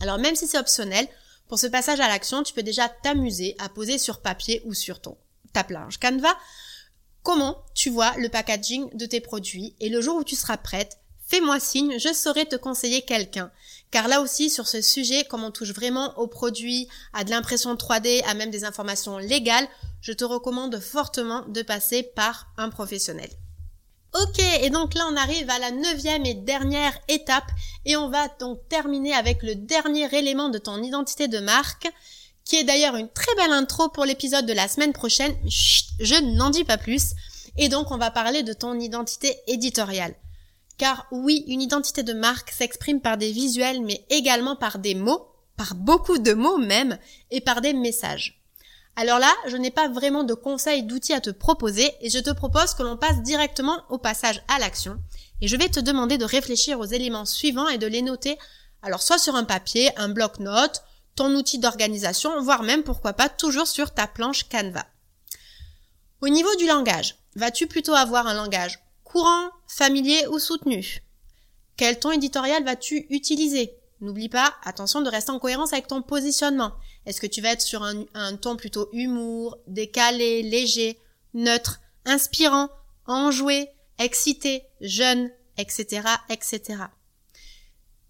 Alors 0.00 0.18
même 0.18 0.36
si 0.36 0.46
c'est 0.46 0.58
optionnel, 0.58 1.08
pour 1.48 1.58
ce 1.58 1.66
passage 1.66 1.98
à 1.98 2.06
l'action, 2.06 2.44
tu 2.44 2.54
peux 2.54 2.62
déjà 2.62 2.88
t'amuser 2.88 3.56
à 3.58 3.68
poser 3.68 3.98
sur 3.98 4.20
papier 4.20 4.62
ou 4.64 4.72
sur 4.72 5.00
ton 5.00 5.18
ta 5.52 5.64
planche 5.64 5.98
Canva 5.98 6.32
comment 7.24 7.64
tu 7.74 7.90
vois 7.90 8.16
le 8.16 8.28
packaging 8.28 8.96
de 8.96 9.04
tes 9.04 9.20
produits 9.20 9.74
et 9.80 9.88
le 9.88 10.00
jour 10.00 10.16
où 10.16 10.24
tu 10.24 10.36
seras 10.36 10.56
prête, 10.56 10.99
fais-moi 11.30 11.60
signe, 11.60 11.98
je 11.98 12.12
saurai 12.12 12.44
te 12.46 12.56
conseiller 12.56 13.02
quelqu'un. 13.02 13.50
Car 13.90 14.08
là 14.08 14.20
aussi, 14.20 14.50
sur 14.50 14.68
ce 14.68 14.82
sujet, 14.82 15.24
comme 15.24 15.44
on 15.44 15.50
touche 15.50 15.72
vraiment 15.72 16.18
aux 16.18 16.26
produits, 16.26 16.88
à 17.12 17.24
de 17.24 17.30
l'impression 17.30 17.74
3D, 17.74 18.22
à 18.24 18.34
même 18.34 18.50
des 18.50 18.64
informations 18.64 19.18
légales, 19.18 19.68
je 20.00 20.12
te 20.12 20.24
recommande 20.24 20.78
fortement 20.80 21.42
de 21.48 21.62
passer 21.62 22.02
par 22.02 22.52
un 22.56 22.68
professionnel. 22.68 23.30
Ok, 24.20 24.40
et 24.60 24.70
donc 24.70 24.94
là 24.94 25.06
on 25.08 25.16
arrive 25.16 25.48
à 25.50 25.60
la 25.60 25.70
neuvième 25.70 26.26
et 26.26 26.34
dernière 26.34 26.98
étape 27.06 27.48
et 27.84 27.96
on 27.96 28.08
va 28.08 28.26
donc 28.40 28.58
terminer 28.68 29.14
avec 29.14 29.44
le 29.44 29.54
dernier 29.54 30.12
élément 30.12 30.48
de 30.48 30.58
ton 30.58 30.82
identité 30.82 31.28
de 31.28 31.38
marque 31.38 31.88
qui 32.44 32.56
est 32.56 32.64
d'ailleurs 32.64 32.96
une 32.96 33.08
très 33.08 33.32
belle 33.36 33.52
intro 33.52 33.88
pour 33.88 34.04
l'épisode 34.04 34.46
de 34.46 34.52
la 34.52 34.66
semaine 34.66 34.92
prochaine. 34.92 35.36
Je 35.46 36.20
n'en 36.34 36.50
dis 36.50 36.64
pas 36.64 36.76
plus. 36.76 37.12
Et 37.56 37.68
donc 37.68 37.92
on 37.92 37.98
va 37.98 38.10
parler 38.10 38.42
de 38.42 38.52
ton 38.52 38.80
identité 38.80 39.36
éditoriale. 39.46 40.16
Car 40.80 41.06
oui, 41.10 41.44
une 41.46 41.60
identité 41.60 42.02
de 42.02 42.14
marque 42.14 42.52
s'exprime 42.52 43.02
par 43.02 43.18
des 43.18 43.32
visuels 43.32 43.82
mais 43.82 44.06
également 44.08 44.56
par 44.56 44.78
des 44.78 44.94
mots, 44.94 45.28
par 45.58 45.74
beaucoup 45.74 46.16
de 46.16 46.32
mots 46.32 46.56
même, 46.56 46.96
et 47.30 47.42
par 47.42 47.60
des 47.60 47.74
messages. 47.74 48.42
Alors 48.96 49.18
là, 49.18 49.30
je 49.46 49.58
n'ai 49.58 49.70
pas 49.70 49.90
vraiment 49.90 50.24
de 50.24 50.32
conseils, 50.32 50.82
d'outils 50.82 51.12
à 51.12 51.20
te 51.20 51.28
proposer 51.28 51.92
et 52.00 52.08
je 52.08 52.18
te 52.18 52.30
propose 52.30 52.72
que 52.72 52.82
l'on 52.82 52.96
passe 52.96 53.20
directement 53.20 53.82
au 53.90 53.98
passage 53.98 54.42
à 54.48 54.58
l'action. 54.58 54.96
Et 55.42 55.48
je 55.48 55.56
vais 55.58 55.68
te 55.68 55.80
demander 55.80 56.16
de 56.16 56.24
réfléchir 56.24 56.80
aux 56.80 56.86
éléments 56.86 57.26
suivants 57.26 57.68
et 57.68 57.76
de 57.76 57.86
les 57.86 58.00
noter, 58.00 58.38
alors 58.80 59.02
soit 59.02 59.18
sur 59.18 59.34
un 59.34 59.44
papier, 59.44 59.90
un 59.98 60.08
bloc-notes, 60.08 60.82
ton 61.14 61.34
outil 61.34 61.58
d'organisation, 61.58 62.40
voire 62.40 62.62
même 62.62 62.84
pourquoi 62.84 63.12
pas 63.12 63.28
toujours 63.28 63.66
sur 63.66 63.92
ta 63.92 64.06
planche 64.06 64.44
Canva. 64.48 64.86
Au 66.22 66.30
niveau 66.30 66.56
du 66.56 66.66
langage, 66.66 67.16
vas-tu 67.36 67.66
plutôt 67.66 67.92
avoir 67.92 68.26
un 68.26 68.34
langage 68.34 68.78
courant, 69.10 69.50
familier 69.66 70.26
ou 70.28 70.38
soutenu 70.38 71.02
Quel 71.76 71.98
ton 71.98 72.12
éditorial 72.12 72.64
vas-tu 72.64 73.06
utiliser? 73.10 73.74
N'oublie 74.00 74.28
pas, 74.28 74.54
attention 74.62 75.02
de 75.02 75.10
rester 75.10 75.32
en 75.32 75.38
cohérence 75.38 75.72
avec 75.72 75.88
ton 75.88 76.00
positionnement. 76.00 76.72
Est-ce 77.06 77.20
que 77.20 77.26
tu 77.26 77.40
vas 77.40 77.52
être 77.52 77.60
sur 77.60 77.82
un, 77.82 78.36
ton 78.36 78.56
plutôt 78.56 78.88
humour, 78.92 79.58
décalé, 79.66 80.42
léger, 80.42 80.98
neutre, 81.34 81.80
inspirant, 82.04 82.68
enjoué, 83.06 83.68
excité, 83.98 84.64
jeune, 84.80 85.30
etc., 85.58 86.02
etc. 86.30 86.84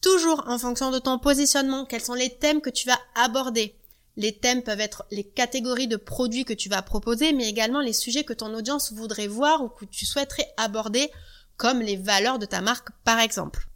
Toujours 0.00 0.44
en 0.46 0.58
fonction 0.58 0.90
de 0.90 0.98
ton 0.98 1.18
positionnement, 1.18 1.86
quels 1.86 2.02
sont 2.02 2.14
les 2.14 2.30
thèmes 2.30 2.60
que 2.60 2.70
tu 2.70 2.86
vas 2.86 3.00
aborder? 3.14 3.74
Les 4.16 4.36
thèmes 4.36 4.62
peuvent 4.62 4.80
être 4.80 5.04
les 5.10 5.24
catégories 5.24 5.88
de 5.88 5.96
produits 5.96 6.44
que 6.44 6.52
tu 6.52 6.68
vas 6.68 6.82
proposer, 6.82 7.32
mais 7.32 7.48
également 7.48 7.80
les 7.80 7.92
sujets 7.92 8.24
que 8.24 8.32
ton 8.32 8.52
audience 8.54 8.92
voudrait 8.92 9.28
voir 9.28 9.62
ou 9.62 9.68
que 9.68 9.84
tu 9.84 10.04
souhaiterais 10.04 10.52
aborder, 10.56 11.10
comme 11.56 11.80
les 11.80 11.96
valeurs 11.96 12.38
de 12.38 12.46
ta 12.46 12.60
marque 12.60 12.88
par 13.04 13.18
exemple. 13.18 13.68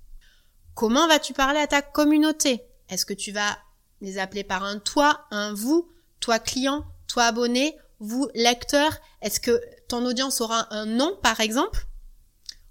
Comment 0.75 1.07
vas-tu 1.07 1.33
parler 1.33 1.61
à 1.61 1.67
ta 1.67 1.83
communauté? 1.83 2.63
Est-ce 2.89 3.07
que 3.07 3.15
tu 3.15 3.31
vas 3.31 3.59
les 4.01 4.19
appeler 4.19 4.45
par 4.45 4.65
un 4.65 4.79
toi, 4.79 5.27
un 5.31 5.55
vous, 5.55 5.89
toi 6.21 6.39
client, 6.39 6.85
toi 7.07 7.25
abonné, 7.25 7.77
vous 8.01 8.29
lecteur? 8.35 8.93
Est-ce 9.23 9.41
que 9.41 9.61
ton 9.89 10.05
audience 10.05 10.41
aura 10.41 10.67
un 10.75 10.87
nom 10.87 11.17
par 11.23 11.41
exemple? 11.41 11.87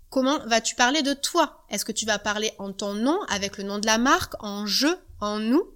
Comment 0.10 0.38
vas-tu 0.45 0.76
parler 0.76 1.02
de 1.02 1.13
toi? 1.13 1.65
Est-ce 1.69 1.86
que 1.86 1.91
tu 1.91 2.06
vas 2.06 2.19
parler 2.19 2.54
en 2.60 2.71
ton 2.71 2.93
nom, 2.93 3.19
avec 3.30 3.58
le 3.58 3.63
nom 3.63 3.80
de 3.80 3.88
la 3.88 3.97
marque, 3.97 4.36
en 4.43 4.67
je, 4.67 4.88
en 5.19 5.39
nous? 5.39 5.73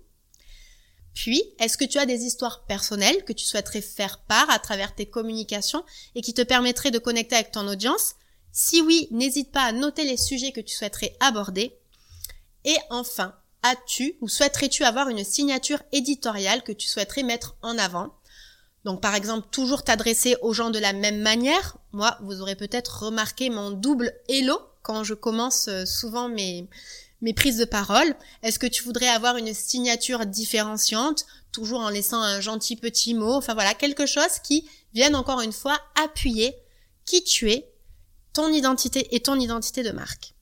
Puis, 1.18 1.42
est-ce 1.58 1.80
que 1.80 1.86
tu 1.86 1.98
as 1.98 2.06
des 2.06 2.26
histoires 2.26 2.64
personnelles 2.66 3.26
que 3.26 3.34
tu 3.34 3.44
souhaiterais 3.44 3.82
faire 3.82 4.20
part 4.20 4.52
à 4.52 4.60
travers 4.60 4.94
tes 4.94 5.08
communications 5.08 5.84
et 6.14 6.22
qui 6.22 6.36
te 6.36 6.44
permettraient 6.44 6.92
de 6.92 7.00
connecter 7.00 7.34
avec 7.34 7.52
ton 7.52 7.68
audience? 7.68 8.14
Si 8.52 8.82
oui, 8.82 9.08
n'hésite 9.10 9.52
pas 9.52 9.64
à 9.64 9.72
noter 9.72 10.04
les 10.04 10.16
sujets 10.16 10.52
que 10.52 10.62
tu 10.62 10.76
souhaiterais 10.76 11.18
aborder. 11.20 11.76
Et 12.66 12.78
enfin, 12.92 13.34
as-tu 13.64 14.16
ou 14.22 14.30
souhaiterais-tu 14.30 14.84
avoir 14.84 15.10
une 15.10 15.24
signature 15.24 15.82
éditoriale 15.92 16.62
que 16.62 16.72
tu 16.72 16.88
souhaiterais 16.88 17.24
mettre 17.24 17.56
en 17.64 17.80
avant? 17.80 18.14
Donc 18.86 19.02
par 19.02 19.16
exemple, 19.16 19.48
toujours 19.50 19.84
t'adresser 19.84 20.36
aux 20.44 20.54
gens 20.54 20.70
de 20.70 20.78
la 20.78 20.94
même 20.94 21.22
manière. 21.22 21.78
Moi, 21.94 22.16
vous 22.22 22.42
aurez 22.42 22.56
peut-être 22.56 23.06
remarqué 23.06 23.50
mon 23.50 23.72
double 23.72 24.14
hello 24.30 24.60
quand 24.84 25.04
je 25.04 25.16
commence 25.16 25.68
euh, 25.68 25.84
souvent 25.84 26.30
mes, 26.30 26.70
mes 27.22 27.34
prises 27.34 27.58
de 27.58 27.66
parole. 27.66 28.16
Est-ce 28.44 28.60
que 28.60 28.68
tu 28.68 28.84
voudrais 28.84 29.08
avoir 29.08 29.38
une 29.38 29.54
signature 29.54 30.26
différenciante, 30.26 31.26
toujours 31.52 31.80
en 31.80 31.90
laissant 31.90 32.22
un 32.22 32.42
gentil 32.42 32.76
petit 32.76 33.14
mot 33.14 33.34
Enfin 33.34 33.54
voilà, 33.54 33.74
quelque 33.74 34.06
chose 34.06 34.40
qui 34.44 34.70
vienne 34.94 35.16
encore 35.16 35.42
une 35.42 35.54
fois 35.54 35.80
appuyer 35.96 36.56
qui 37.06 37.24
tu 37.24 37.52
es, 37.52 37.72
ton 38.34 38.50
identité 38.50 39.16
et 39.16 39.22
ton 39.22 39.40
identité 39.40 39.84
de 39.84 39.92
marque. 39.92 40.34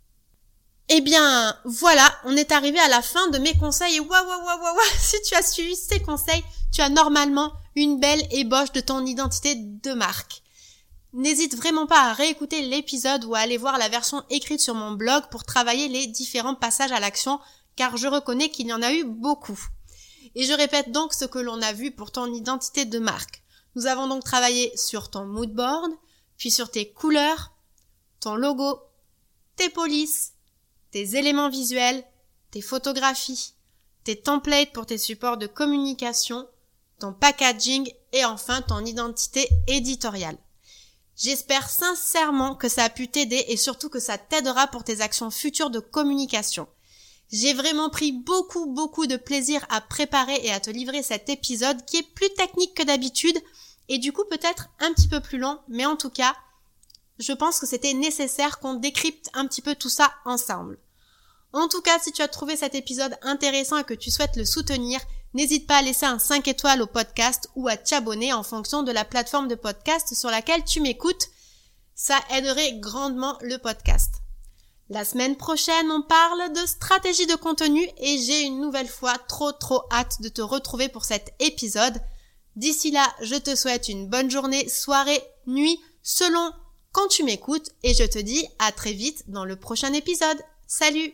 Eh 0.90 1.02
bien, 1.02 1.58
voilà, 1.66 2.16
on 2.26 2.38
est 2.38 2.52
arrivé 2.52 2.78
à 2.80 2.90
la 2.90 3.02
fin 3.02 3.28
de 3.30 3.40
mes 3.40 3.54
conseils 3.58 3.96
et 3.96 4.00
waouh, 4.00 4.10
waouh, 4.10 4.46
waouh, 4.46 4.64
waouh, 4.64 4.80
si 5.00 5.16
tu 5.28 5.36
as 5.36 5.42
suivi 5.42 5.76
ces 5.76 6.00
conseils, 6.00 6.44
tu 6.72 6.82
as 6.82 6.90
normalement 6.90 7.54
une 7.76 8.00
belle 8.00 8.22
ébauche 8.32 8.72
de 8.72 8.82
ton 8.82 9.06
identité 9.06 9.56
de 9.56 9.94
marque. 9.94 10.44
N'hésite 11.16 11.56
vraiment 11.56 11.88
pas 11.88 12.10
à 12.10 12.14
réécouter 12.14 12.62
l'épisode 12.64 13.24
ou 13.24 13.36
à 13.36 13.40
aller 13.40 13.56
voir 13.56 13.78
la 13.78 13.88
version 13.88 14.22
écrite 14.30 14.60
sur 14.60 14.76
mon 14.76 14.92
blog 14.92 15.24
pour 15.32 15.46
travailler 15.46 15.88
les 15.88 16.08
différents 16.08 16.56
passages 16.56 16.92
à 16.92 17.00
l'action, 17.00 17.40
car 17.78 17.96
je 17.96 18.08
reconnais 18.08 18.50
qu'il 18.50 18.68
y 18.68 18.74
en 18.74 18.82
a 18.82 18.92
eu 18.92 19.06
beaucoup. 19.06 19.58
Et 20.36 20.44
je 20.44 20.52
répète 20.52 20.92
donc 20.92 21.14
ce 21.14 21.24
que 21.24 21.40
l'on 21.40 21.62
a 21.62 21.72
vu 21.72 21.92
pour 21.92 22.12
ton 22.12 22.34
identité 22.34 22.84
de 22.84 23.00
marque. 23.00 23.44
Nous 23.78 23.86
avons 23.86 24.10
donc 24.10 24.26
travaillé 24.26 24.76
sur 24.76 25.10
ton 25.10 25.26
mood 25.26 25.54
board, 25.54 25.90
puis 26.36 26.52
sur 26.52 26.70
tes 26.70 26.92
couleurs, 26.92 27.54
ton 28.20 28.36
logo, 28.36 28.82
tes 29.56 29.70
polices, 29.70 30.34
tes 30.92 31.16
éléments 31.16 31.50
visuels, 31.50 32.04
tes 32.52 32.62
photographies, 32.62 33.54
tes 34.04 34.20
templates 34.20 34.74
pour 34.74 34.86
tes 34.86 34.98
supports 34.98 35.38
de 35.38 35.48
communication, 35.48 36.46
ton 37.00 37.14
packaging 37.14 37.90
et 38.12 38.26
enfin 38.26 38.62
ton 38.62 38.84
identité 38.84 39.48
éditoriale. 39.68 40.38
J'espère 41.18 41.70
sincèrement 41.70 42.56
que 42.56 42.68
ça 42.68 42.84
a 42.84 42.90
pu 42.90 43.08
t'aider 43.08 43.46
et 43.48 43.58
surtout 43.58 43.90
que 43.90 44.00
ça 44.00 44.18
t'aidera 44.18 44.68
pour 44.68 44.84
tes 44.84 45.00
actions 45.00 45.32
futures 45.32 45.70
de 45.70 45.80
communication. 45.80 46.68
J'ai 47.32 47.54
vraiment 47.54 47.90
pris 47.90 48.12
beaucoup 48.12 48.66
beaucoup 48.68 49.08
de 49.08 49.16
plaisir 49.18 49.66
à 49.70 49.82
préparer 49.82 50.40
et 50.44 50.52
à 50.52 50.60
te 50.60 50.70
livrer 50.70 51.04
cet 51.04 51.30
épisode 51.30 51.84
qui 51.86 51.98
est 51.98 52.14
plus 52.14 52.30
technique 52.34 52.76
que 52.76 52.84
d'habitude 52.84 53.38
et 53.88 53.98
du 53.98 54.12
coup 54.12 54.26
peut-être 54.30 54.68
un 54.80 54.92
petit 54.94 55.08
peu 55.08 55.22
plus 55.22 55.38
long, 55.38 55.60
mais 55.70 55.86
en 55.86 55.96
tout 55.96 56.10
cas, 56.10 56.36
je 57.18 57.32
pense 57.32 57.60
que 57.60 57.66
c'était 57.66 57.94
nécessaire 57.94 58.60
qu'on 58.60 58.74
décrypte 58.74 59.30
un 59.34 59.48
petit 59.48 59.62
peu 59.62 59.76
tout 59.76 59.90
ça 59.90 60.12
ensemble. 60.26 60.78
En 61.54 61.70
tout 61.70 61.82
cas, 61.82 61.98
si 62.00 62.12
tu 62.12 62.22
as 62.22 62.28
trouvé 62.28 62.58
cet 62.58 62.76
épisode 62.76 63.18
intéressant 63.22 63.78
et 63.78 63.86
que 63.86 63.94
tu 63.94 64.12
souhaites 64.12 64.36
le 64.36 64.44
soutenir, 64.44 65.00
n'hésite 65.36 65.68
pas 65.68 65.78
à 65.78 65.82
laisser 65.82 66.06
un 66.06 66.18
5 66.18 66.48
étoiles 66.48 66.82
au 66.82 66.88
podcast 66.88 67.50
ou 67.56 67.68
à 67.68 67.78
t'abonner 67.78 68.34
en 68.34 68.42
fonction 68.42 68.84
de 68.84 68.92
la 68.92 69.06
plateforme 69.06 69.50
de 69.50 69.56
podcast 69.56 70.16
sur 70.16 70.32
laquelle 70.32 70.64
tu 70.64 70.80
m'écoutes. 70.80 71.28
Ça 71.94 72.18
aiderait 72.32 72.80
grandement 72.80 73.38
le 73.42 73.58
podcast. 73.58 74.16
La 74.90 75.04
semaine 75.04 75.36
prochaine, 75.36 75.92
on 75.92 76.02
parle 76.04 76.54
de 76.54 76.66
stratégie 76.66 77.28
de 77.28 77.36
contenu 77.36 77.86
et 77.98 78.18
j'ai 78.18 78.44
une 78.44 78.62
nouvelle 78.62 78.88
fois 78.88 79.18
trop 79.28 79.52
trop 79.52 79.84
hâte 79.92 80.22
de 80.22 80.30
te 80.30 80.42
retrouver 80.42 80.90
pour 80.90 81.04
cet 81.04 81.34
épisode. 81.40 82.02
D'ici 82.56 82.92
là, 82.92 83.06
je 83.22 83.36
te 83.36 83.56
souhaite 83.56 83.90
une 83.90 84.08
bonne 84.08 84.32
journée, 84.32 84.70
soirée, 84.70 85.22
nuit, 85.48 85.80
selon 86.02 86.52
quand 86.94 87.08
tu 87.10 87.24
m'écoutes 87.24 87.72
et 87.84 87.94
je 87.94 88.06
te 88.06 88.20
dis 88.20 88.48
à 88.60 88.72
très 88.72 88.94
vite 88.94 89.30
dans 89.30 89.44
le 89.44 89.58
prochain 89.58 89.92
épisode. 89.92 90.42
Salut 90.66 91.14